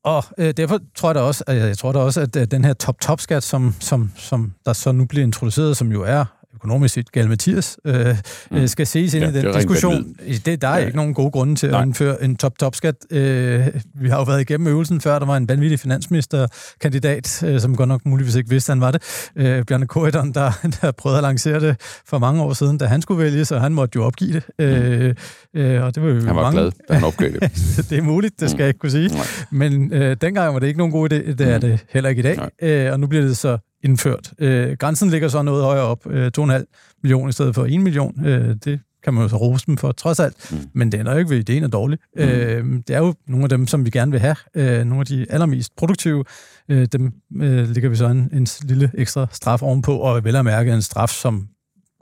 [0.04, 2.66] og øh, derfor tror jeg da også, at jeg tror da også, at øh, den
[2.66, 6.26] her top-top-skat, som, som, som der så nu bliver introduceret, som jo er
[6.66, 8.18] økonomisk set Gal Mathias, øh,
[8.52, 8.68] mm.
[8.68, 10.16] skal ses ind ja, i den diskussion.
[10.46, 10.86] Det, der er ja.
[10.86, 11.82] ikke nogen gode grunde til Nej.
[11.82, 12.96] at indføre en top-top-skat.
[13.12, 17.76] Øh, vi har jo været igennem øvelsen før, der var en vanvittig finansministerkandidat, øh, som
[17.76, 19.32] godt nok muligvis ikke vidste, han var det.
[19.36, 20.52] Øh, Bjarne Korydon, der,
[20.82, 21.76] der prøvede at lancere det
[22.08, 24.44] for mange år siden, da han skulle vælge, så han måtte jo opgive det.
[24.60, 24.66] Mm.
[24.66, 25.16] Øh,
[25.56, 26.60] øh, og det var jo han var mange...
[26.60, 27.42] glad, da han opgav det.
[27.90, 28.60] det er muligt, det skal mm.
[28.60, 29.08] jeg ikke kunne sige.
[29.08, 29.26] Nej.
[29.52, 31.62] Men øh, dengang var det ikke nogen god idé, det er mm.
[31.62, 32.40] det heller ikke i dag.
[32.62, 34.34] Øh, og nu bliver det så indført.
[34.40, 38.26] Øh, grænsen ligger så noget højere op, øh, 2,5 millioner i stedet for 1 million.
[38.26, 40.52] Øh, det kan man jo så rose dem for, trods alt.
[40.52, 40.58] Mm.
[40.74, 42.00] Men det ender jo ikke ved, ideen er dårlig.
[42.16, 42.22] Mm.
[42.22, 44.36] Øh, det er jo nogle af dem, som vi gerne vil have.
[44.56, 46.24] Øh, nogle af de allermest produktive.
[46.70, 50.46] Øh, dem øh, ligger vi så en, en lille ekstra straf ovenpå, og vel at
[50.46, 51.48] mærke en straf, som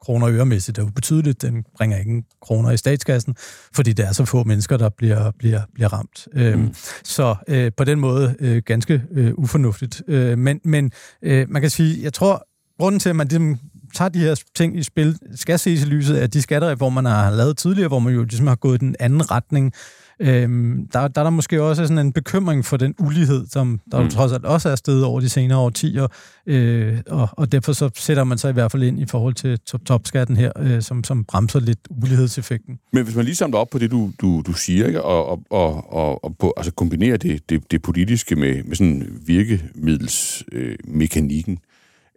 [0.04, 1.42] kroner øremæssigt er ubetydeligt.
[1.42, 3.36] Den bringer ingen kroner i statskassen,
[3.74, 6.28] fordi der er så få mennesker, der bliver, bliver, bliver ramt.
[6.34, 6.64] Øhm, mm.
[6.64, 10.02] Øhm, så øh, på den måde øh, ganske øh, ufornuftigt.
[10.08, 12.48] Øh, men men øh, man kan sige, jeg tror,
[12.80, 13.60] grunden til, at man ligesom
[13.94, 17.32] tager de her ting i spil, skal ses i lyset af de skattereformer, man har
[17.32, 19.74] lavet tidligere, hvor man jo ligesom har gået den anden retning,
[20.24, 24.00] Øhm, der, der er der måske også sådan en bekymring for den ulighed, som der
[24.00, 24.04] mm.
[24.04, 26.08] jo trods alt også er stedet over de senere årtier,
[26.48, 29.60] øh, og, og derfor så sætter man sig i hvert fald ind i forhold til
[29.86, 32.80] topskatten her, øh, som, som bremser lidt ulighedseffekten.
[32.94, 35.02] Men hvis man lige samler op på det, du, du, du siger, ikke?
[35.02, 39.22] Og, og, og, og, og på, altså kombinerer det, det, det politiske med, med sådan
[39.26, 41.58] virkemiddelsmekanikken, øh,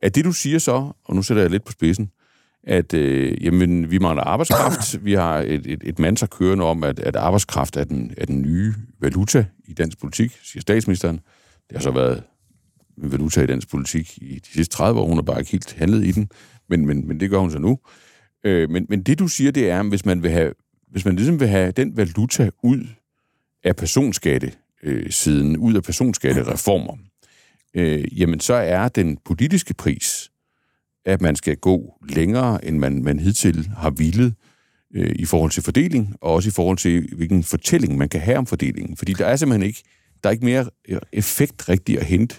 [0.02, 2.10] er det, du siger så, og nu sætter jeg lidt på spidsen,
[2.66, 5.04] at øh, jamen, vi mangler arbejdskraft.
[5.04, 8.42] Vi har et, et, et mantra kørende om, at, at arbejdskraft er den, er den
[8.42, 11.20] nye valuta i dansk politik, siger statsministeren.
[11.68, 12.22] Det har så været
[12.96, 15.06] valuta i dansk politik i de sidste 30 år.
[15.06, 16.30] Hun har bare ikke helt handlet i den,
[16.68, 17.78] men, men, men det gør hun så nu.
[18.44, 20.52] Øh, men, men det, du siger, det er, hvis man vil have,
[20.90, 22.86] hvis man ligesom vil have den valuta ud
[23.64, 24.52] af personskatte
[24.82, 26.96] øh, siden, ud af personskattereformer,
[27.74, 30.15] øh, jamen så er den politiske pris,
[31.06, 34.34] at man skal gå længere, end man, man hidtil har villet
[34.94, 38.38] øh, i forhold til fordeling, og også i forhold til, hvilken fortælling man kan have
[38.38, 38.96] om fordelingen.
[38.96, 39.82] Fordi der er simpelthen ikke,
[40.22, 40.66] der er ikke mere
[41.12, 42.34] effekt rigtigt at hente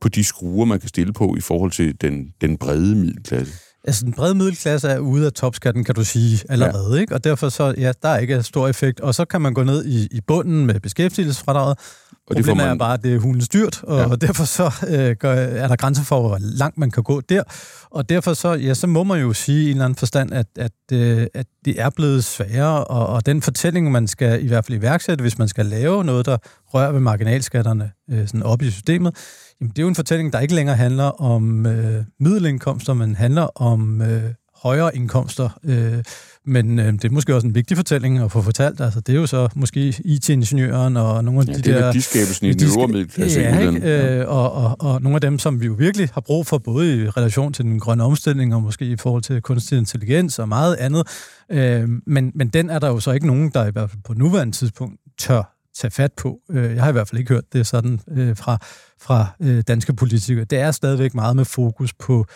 [0.00, 3.54] på de skruer, man kan stille på i forhold til den, den brede middelklasse.
[3.86, 7.00] Altså, den brede middelklasse er ude af topskatten, kan du sige, allerede, ja.
[7.00, 7.14] ikke?
[7.14, 9.00] Og derfor så, ja, der er ikke stor effekt.
[9.00, 11.78] Og så kan man gå ned i, i bunden med beskæftigelsesfradraget,
[12.26, 12.68] og Problemet det man...
[12.68, 14.06] er bare, at det er hulens dyrt, og, ja.
[14.10, 17.42] og derfor så øh, gør, er der grænser for, hvor langt man kan gå der.
[17.90, 20.46] Og derfor så, ja, så må man jo sige i en eller anden forstand, at,
[20.58, 24.64] at, øh, at det er blevet sværere, og, og den fortælling, man skal i hvert
[24.64, 26.36] fald iværksætte, hvis man skal lave noget, der
[26.74, 29.16] rører ved marginalskatterne øh, sådan op i systemet,
[29.60, 33.62] jamen det er jo en fortælling, der ikke længere handler om øh, middelindkomster, men handler
[33.62, 34.22] om øh,
[34.62, 35.58] højere indkomster.
[35.64, 36.02] Øh,
[36.46, 38.80] men øh, det er måske også en vigtig fortælling at få fortalt.
[38.80, 41.84] Altså, det er jo så måske IT-ingeniøren og nogle af ja, de det er der...
[41.84, 43.40] værdiskabelsen i den øvre middelklasse.
[43.40, 44.18] Ja, ikke?
[44.18, 47.02] Øh, og, og, og nogle af dem, som vi jo virkelig har brug for, både
[47.02, 50.76] i relation til den grønne omstilling og måske i forhold til kunstig intelligens og meget
[50.76, 51.08] andet.
[51.50, 54.14] Øh, men, men den er der jo så ikke nogen, der i hvert fald på
[54.14, 56.40] nuværende tidspunkt tør tage fat på.
[56.50, 58.58] Øh, jeg har i hvert fald ikke hørt det sådan øh, fra,
[59.00, 60.44] fra øh, danske politikere.
[60.44, 62.26] Det er stadigvæk meget med fokus på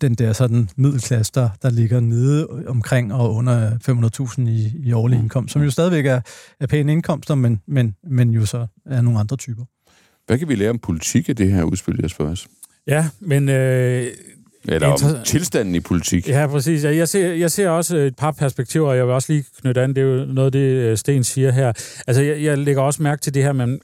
[0.00, 3.70] den der sådan middelklasse, der, der ligger nede omkring og under
[4.40, 5.22] 500.000 i, i årlig mm.
[5.22, 6.20] indkomst, som jo stadigvæk er,
[6.60, 9.64] er pæne indkomster, men, men, men jo så er nogle andre typer.
[10.26, 12.46] Hvad kan vi lære om politik af det her udspil, Jesper?
[12.86, 14.06] Ja, men øh,
[14.68, 16.28] eller om tilstanden i politik.
[16.28, 16.84] Ja, præcis.
[16.84, 19.88] Jeg ser, jeg ser også et par perspektiver, og jeg vil også lige knytte an,
[19.88, 21.72] det er jo noget af det, øh, Sten siger her.
[22.06, 23.80] Altså, jeg, jeg lægger også mærke til det her, man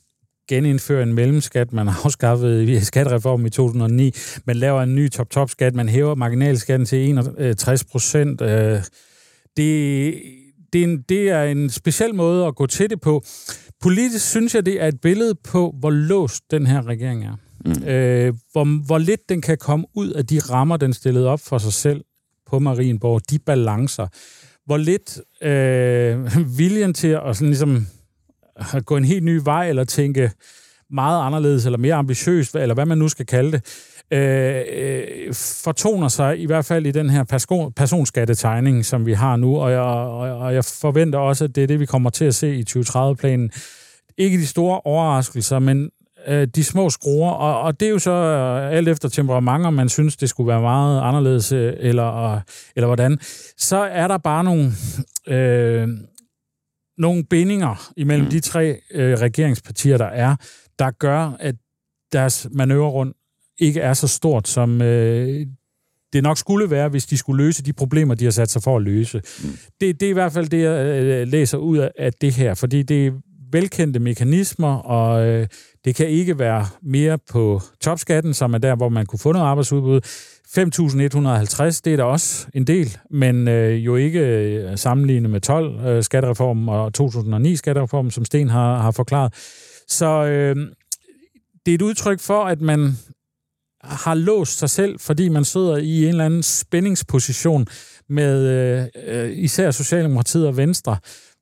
[0.48, 4.14] genindfører en mellemskat, man har afskaffet i skattereformen i 2009,
[4.44, 8.40] man laver en ny top-top-skat, man hæver marginalskatten til 61 procent.
[8.40, 8.80] Øh,
[9.56, 10.14] det,
[10.72, 13.24] det, er en, det er en speciel måde at gå til det på.
[13.80, 17.36] Politisk synes jeg, det er et billede på, hvor låst den her regering er.
[17.64, 17.84] Mm.
[17.84, 21.58] Øh, hvor, hvor lidt den kan komme ud af de rammer, den stillede op for
[21.58, 22.04] sig selv
[22.46, 24.06] på Marienborg, de balancer.
[24.66, 27.86] Hvor lidt øh, viljen til at sådan ligesom,
[28.74, 30.30] at gå en helt ny vej, eller tænke
[30.90, 33.62] meget anderledes, eller mere ambitiøst, eller hvad man nu skal kalde det,
[34.10, 39.36] øh, øh, fortoner sig i hvert fald i den her person, personskattetegning, som vi har
[39.36, 42.24] nu, og jeg, og, og jeg forventer også, at det er det, vi kommer til
[42.24, 43.50] at se i 2030-planen.
[44.18, 45.90] Ikke de store overraskelser, men
[46.26, 49.74] øh, de små skruer, og, og det er jo så øh, alt efter temperament, om
[49.74, 52.40] man synes, det skulle være meget anderledes, øh, eller, øh,
[52.76, 53.18] eller hvordan,
[53.56, 54.72] så er der bare nogle,
[55.26, 55.88] øh,
[56.98, 58.30] nogle bindinger imellem mm.
[58.30, 60.36] de tre øh, regeringspartier, der er,
[60.78, 61.54] der gør, at
[62.12, 63.14] deres manøvrerund
[63.58, 65.46] ikke er så stort, som øh,
[66.12, 68.76] det nok skulle være, hvis de skulle løse de problemer, de har sat sig for
[68.76, 69.22] at løse.
[69.42, 69.48] Mm.
[69.80, 72.82] Det, det er i hvert fald det, jeg øh, læser ud af det her, fordi
[72.82, 73.12] det
[73.52, 75.46] velkendte mekanismer, og øh,
[75.84, 79.46] det kan ikke være mere på topskatten, som er der, hvor man kunne få noget
[79.46, 80.00] arbejdsudbud.
[80.48, 85.86] 5.150, det er da også en del, men øh, jo ikke øh, sammenlignet med 12
[85.86, 89.34] øh, skattereformen og 2009 skattereformen, som Sten har, har forklaret.
[89.88, 90.56] Så øh,
[91.66, 92.96] det er et udtryk for, at man
[93.84, 97.66] har låst sig selv, fordi man sidder i en eller anden spændingsposition
[98.08, 100.96] med øh, øh især Socialdemokratiet og Venstre,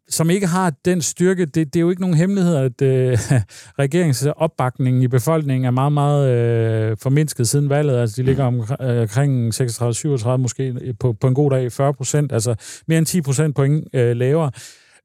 [0.09, 1.45] som ikke har den styrke.
[1.45, 3.19] Det, det er jo ikke nogen hemmelighed, at øh,
[3.83, 7.97] regeringsopbakningen i befolkningen er meget, meget øh, formindsket siden valget.
[7.97, 12.55] Altså, de ligger omkring 36-37, måske på, på en god dag 40 procent, altså
[12.89, 14.51] mere end 10 procent point øh, lavere.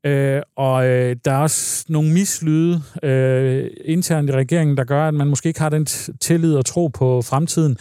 [0.05, 5.13] Øh, og øh, der er også nogle mislyde øh, internt i regeringen, der gør, at
[5.13, 5.85] man måske ikke har den
[6.21, 7.77] tillid og tro på fremtiden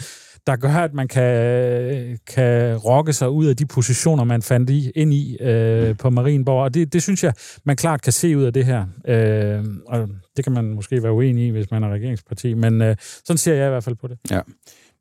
[0.47, 4.91] der gør, at man kan, kan rokke sig ud af de positioner, man fandt i,
[4.95, 6.63] ind i øh, på Marienborg.
[6.63, 8.85] Og det, det synes jeg, man klart kan se ud af det her.
[9.07, 12.95] Øh, og det kan man måske være uenig i, hvis man er regeringsparti, men øh,
[12.99, 14.17] sådan ser jeg i hvert fald på det.
[14.31, 14.41] Ja.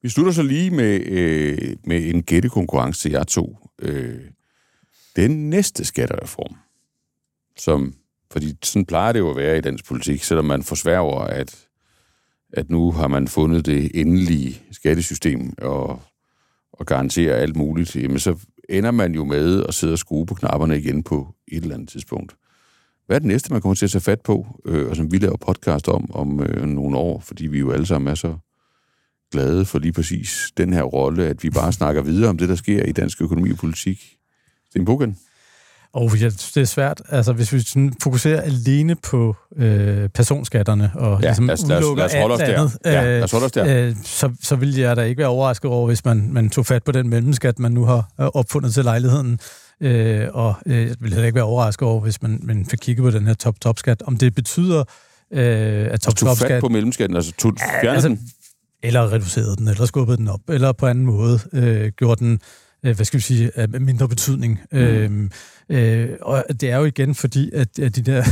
[0.03, 3.57] Vi slutter så lige med, øh, med en gættekonkurrence til jer to.
[3.83, 4.21] Øh,
[5.17, 6.57] den næste skattereform,
[7.59, 7.95] som,
[8.33, 11.67] fordi sådan plejer det jo at være i dansk politik, selvom man forsværger, at
[12.53, 16.03] at nu har man fundet det endelige skattesystem og,
[16.73, 20.35] og garanterer alt muligt, jamen så ender man jo med at sidde og skrue på
[20.35, 22.37] knapperne igen på et eller andet tidspunkt.
[23.07, 25.19] Hvad er det næste, man kommer til at tage fat på, øh, og som vi
[25.19, 28.37] laver podcast om om øh, nogle år, fordi vi jo alle sammen er så
[29.33, 32.55] glade for lige præcis den her rolle, at vi bare snakker videre om det, der
[32.55, 34.17] sker i dansk økonomi og politik.
[34.71, 35.17] Sten Bogen?
[35.93, 37.03] Og ja, det er svært.
[37.09, 41.79] Altså, hvis vi sådan fokuserer alene på øh, personskatterne og ja, ligesom lad os, lad
[41.79, 42.59] os, lad os der.
[42.59, 43.87] Andet, ja, lad os der.
[43.89, 46.83] Øh, så, så ville jeg da ikke være overrasket over, hvis man, man tog fat
[46.85, 49.39] på den mellemskat, man nu har opfundet til lejligheden.
[49.81, 53.05] Øh, og øh, jeg ville heller ikke være overrasket over, hvis man, man fik kigget
[53.05, 54.03] på den her top-top-skat.
[54.03, 54.85] Om det betyder,
[55.33, 56.49] øh, at top-top-skat...
[56.49, 58.21] fat på mellemskatten, altså tog, ja, altså, den?
[58.83, 62.41] Eller reducerede den, eller skubbede den op, eller på anden måde øh, gjorde den
[62.85, 64.61] øh, hvad skal vi sige, af mindre betydning.
[64.73, 64.79] Mm.
[64.79, 65.31] Øhm,
[65.69, 68.25] øh, og det er jo igen fordi, at, at de der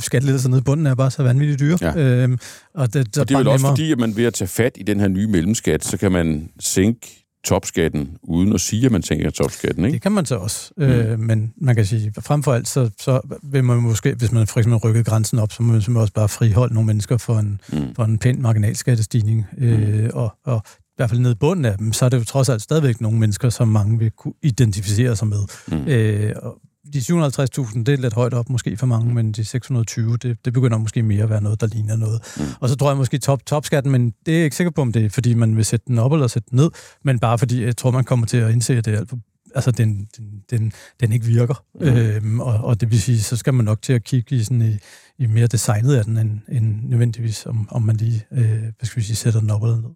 [0.00, 1.78] skattelettelser nede i bunden er bare så vanvittigt dyre.
[1.80, 1.96] Ja.
[1.96, 2.38] Øhm,
[2.74, 4.82] og det, og det er vel også fordi, at man ved at tage fat i
[4.82, 9.30] den her nye mellemskat, så kan man sænke topskatten, uden at sige, at man tænker
[9.30, 9.94] topskatten, ikke?
[9.94, 10.72] Det kan man så også.
[10.76, 10.82] Mm.
[10.82, 14.46] Øh, men man kan sige, frem for alt, så, så vil man måske, hvis man
[14.46, 17.60] for eksempel rykker grænsen op, så må man også bare friholde nogle mennesker for en,
[17.72, 17.94] mm.
[17.96, 19.46] for en pæn marginalskattestigning.
[19.58, 20.10] Øh, mm.
[20.12, 20.62] og, og
[20.94, 23.00] i hvert fald nede i bunden af dem, så er det jo trods alt stadigvæk
[23.00, 25.40] nogle mennesker, som mange vil kunne identificere sig med.
[25.68, 25.88] Mm.
[25.88, 26.60] Øh, og
[26.92, 30.52] de 750.000, det er lidt højt op måske for mange, men de 620, det, det
[30.52, 32.20] begynder måske mere at være noget, der ligner noget.
[32.36, 32.44] Mm.
[32.60, 34.92] Og så tror jeg måske top, topskatten, men det er jeg ikke sikker på, om
[34.92, 36.70] det er, fordi man vil sætte den op eller sætte den ned,
[37.04, 39.18] men bare fordi jeg tror, man kommer til at indse, at det er alt for
[39.54, 41.64] altså den, den, den, den ikke virker.
[41.80, 41.86] Mm.
[41.86, 44.62] Øhm, og, og det vil sige, så skal man nok til at kigge i, sådan
[44.62, 44.76] i,
[45.22, 49.00] i mere designet af den, end, end nødvendigvis, om, om man lige øh, hvad skal
[49.00, 49.90] vi sige, sætter den op eller ned.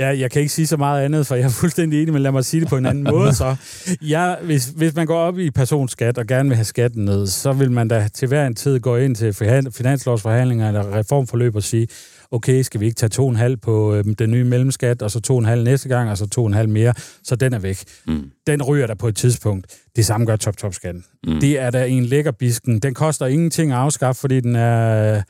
[0.00, 2.32] Ja, jeg kan ikke sige så meget andet, for jeg er fuldstændig enig, men lad
[2.32, 3.34] mig sige det på en anden måde.
[3.34, 3.56] Så
[4.02, 7.52] ja, hvis, hvis man går op i personskat og gerne vil have skatten ned, så
[7.52, 9.32] vil man da til hver en tid gå ind til
[9.72, 11.88] finanslovsforhandlinger eller reformforløb og sige,
[12.30, 15.88] okay, skal vi ikke tage 2,5 på øh, den nye mellemskat, og så 2,5 næste
[15.88, 17.78] gang, og så 2,5 mere, så den er væk.
[18.06, 18.30] Mm.
[18.46, 19.66] Den ryger der på et tidspunkt.
[19.96, 21.04] Det samme gør top-top-skatten.
[21.26, 21.40] Mm.
[21.40, 22.78] Det er da en lækker bisken.
[22.78, 25.22] Den koster ingenting at afskaffe, fordi den er øh,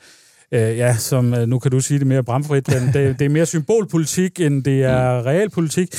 [0.51, 3.45] ja, som øh, nu kan du sige det mere bramfrit, men det, det er mere
[3.45, 5.25] symbolpolitik, end det er mm.
[5.25, 5.95] realpolitik.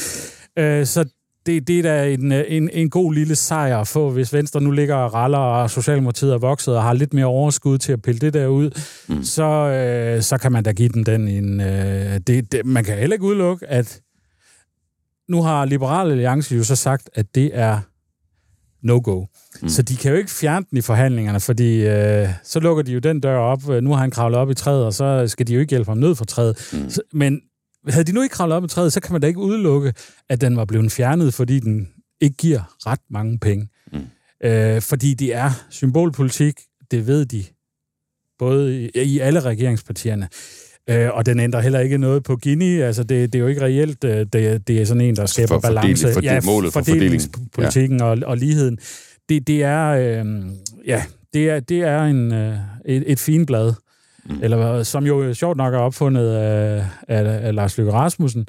[0.59, 1.05] Øh, så
[1.47, 4.71] det, det er da en, en, en god lille sejr at få, hvis Venstre nu
[4.71, 8.19] ligger og raller, og Socialdemokratiet er vokset og har lidt mere overskud til at pille
[8.19, 8.71] det der ud,
[9.09, 9.25] mm.
[9.25, 11.61] så, øh, så kan man da give den den en...
[11.61, 14.01] Øh, det, det, man kan heller ikke udelukke, at
[15.29, 17.81] nu har Liberale Alliance jo så sagt, at det er
[18.83, 19.25] no-go.
[19.63, 19.69] Mm.
[19.69, 22.99] Så de kan jo ikke fjerne den i forhandlingerne, fordi øh, så lukker de jo
[22.99, 23.69] den dør op.
[23.83, 25.99] Nu har han kravlet op i træet, og så skal de jo ikke hjælpe ham
[25.99, 26.69] ned for træet.
[26.73, 26.91] Mm.
[26.91, 27.41] Så, men
[27.89, 29.93] havde de nu ikke kravlet op i træet, så kan man da ikke udelukke,
[30.29, 31.89] at den var blevet fjernet, fordi den
[32.21, 33.69] ikke giver ret mange penge.
[33.93, 33.99] Mm.
[34.49, 37.45] Øh, fordi det er symbolpolitik, det ved de,
[38.39, 40.29] både i, i alle regeringspartierne.
[40.91, 42.81] Øh, og den ændrer heller ikke noget på Gini.
[42.81, 44.05] Altså, det, det er jo ikke reelt.
[44.05, 46.13] Øh, det, det er sådan en, der skaber for balance.
[46.13, 48.05] Fordel, ja, målet for fordelingspolitikken ja.
[48.05, 48.79] og, og ligheden.
[49.29, 49.87] Det, det er...
[49.89, 50.27] Øh,
[50.87, 51.03] ja,
[51.33, 53.73] det er, det er en, øh, et, et fint blad.
[54.25, 54.39] Mm.
[54.43, 58.47] Eller som jo sjovt nok er opfundet af, af, af Lars Løkke Rasmussen.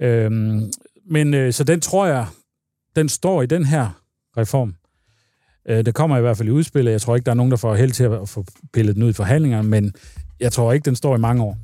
[0.00, 0.72] Øhm,
[1.10, 2.26] men øh, så den tror jeg,
[2.96, 4.02] den står i den her
[4.36, 4.74] reform.
[5.68, 6.92] Øh, det kommer i hvert fald i udspillet.
[6.92, 9.10] Jeg tror ikke, der er nogen, der får held til at få pillet den ud
[9.10, 9.92] i forhandlingerne, men
[10.40, 11.58] jeg tror ikke, den står i mange år.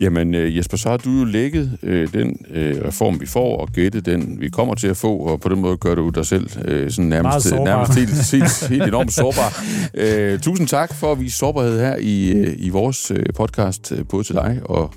[0.00, 3.68] Jamen øh, Jesper, så har du jo lægget øh, den øh, reform, vi får, og
[3.68, 6.50] gættet den, vi kommer til at få, og på den måde gør du dig selv
[6.64, 9.64] øh, sådan nærmest, nærmest helt, helt, helt enormt sårbar.
[9.94, 14.04] Øh, tusind tak for at vise sårbarhed her i, øh, i vores øh, podcast, øh,
[14.08, 14.94] både til dig og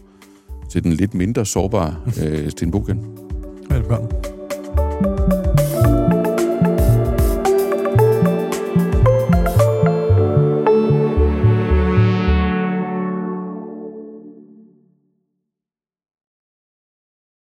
[0.71, 3.05] til den lidt mindre sårbare øh, Sten Bogen.
[3.69, 5.36] Velkommen.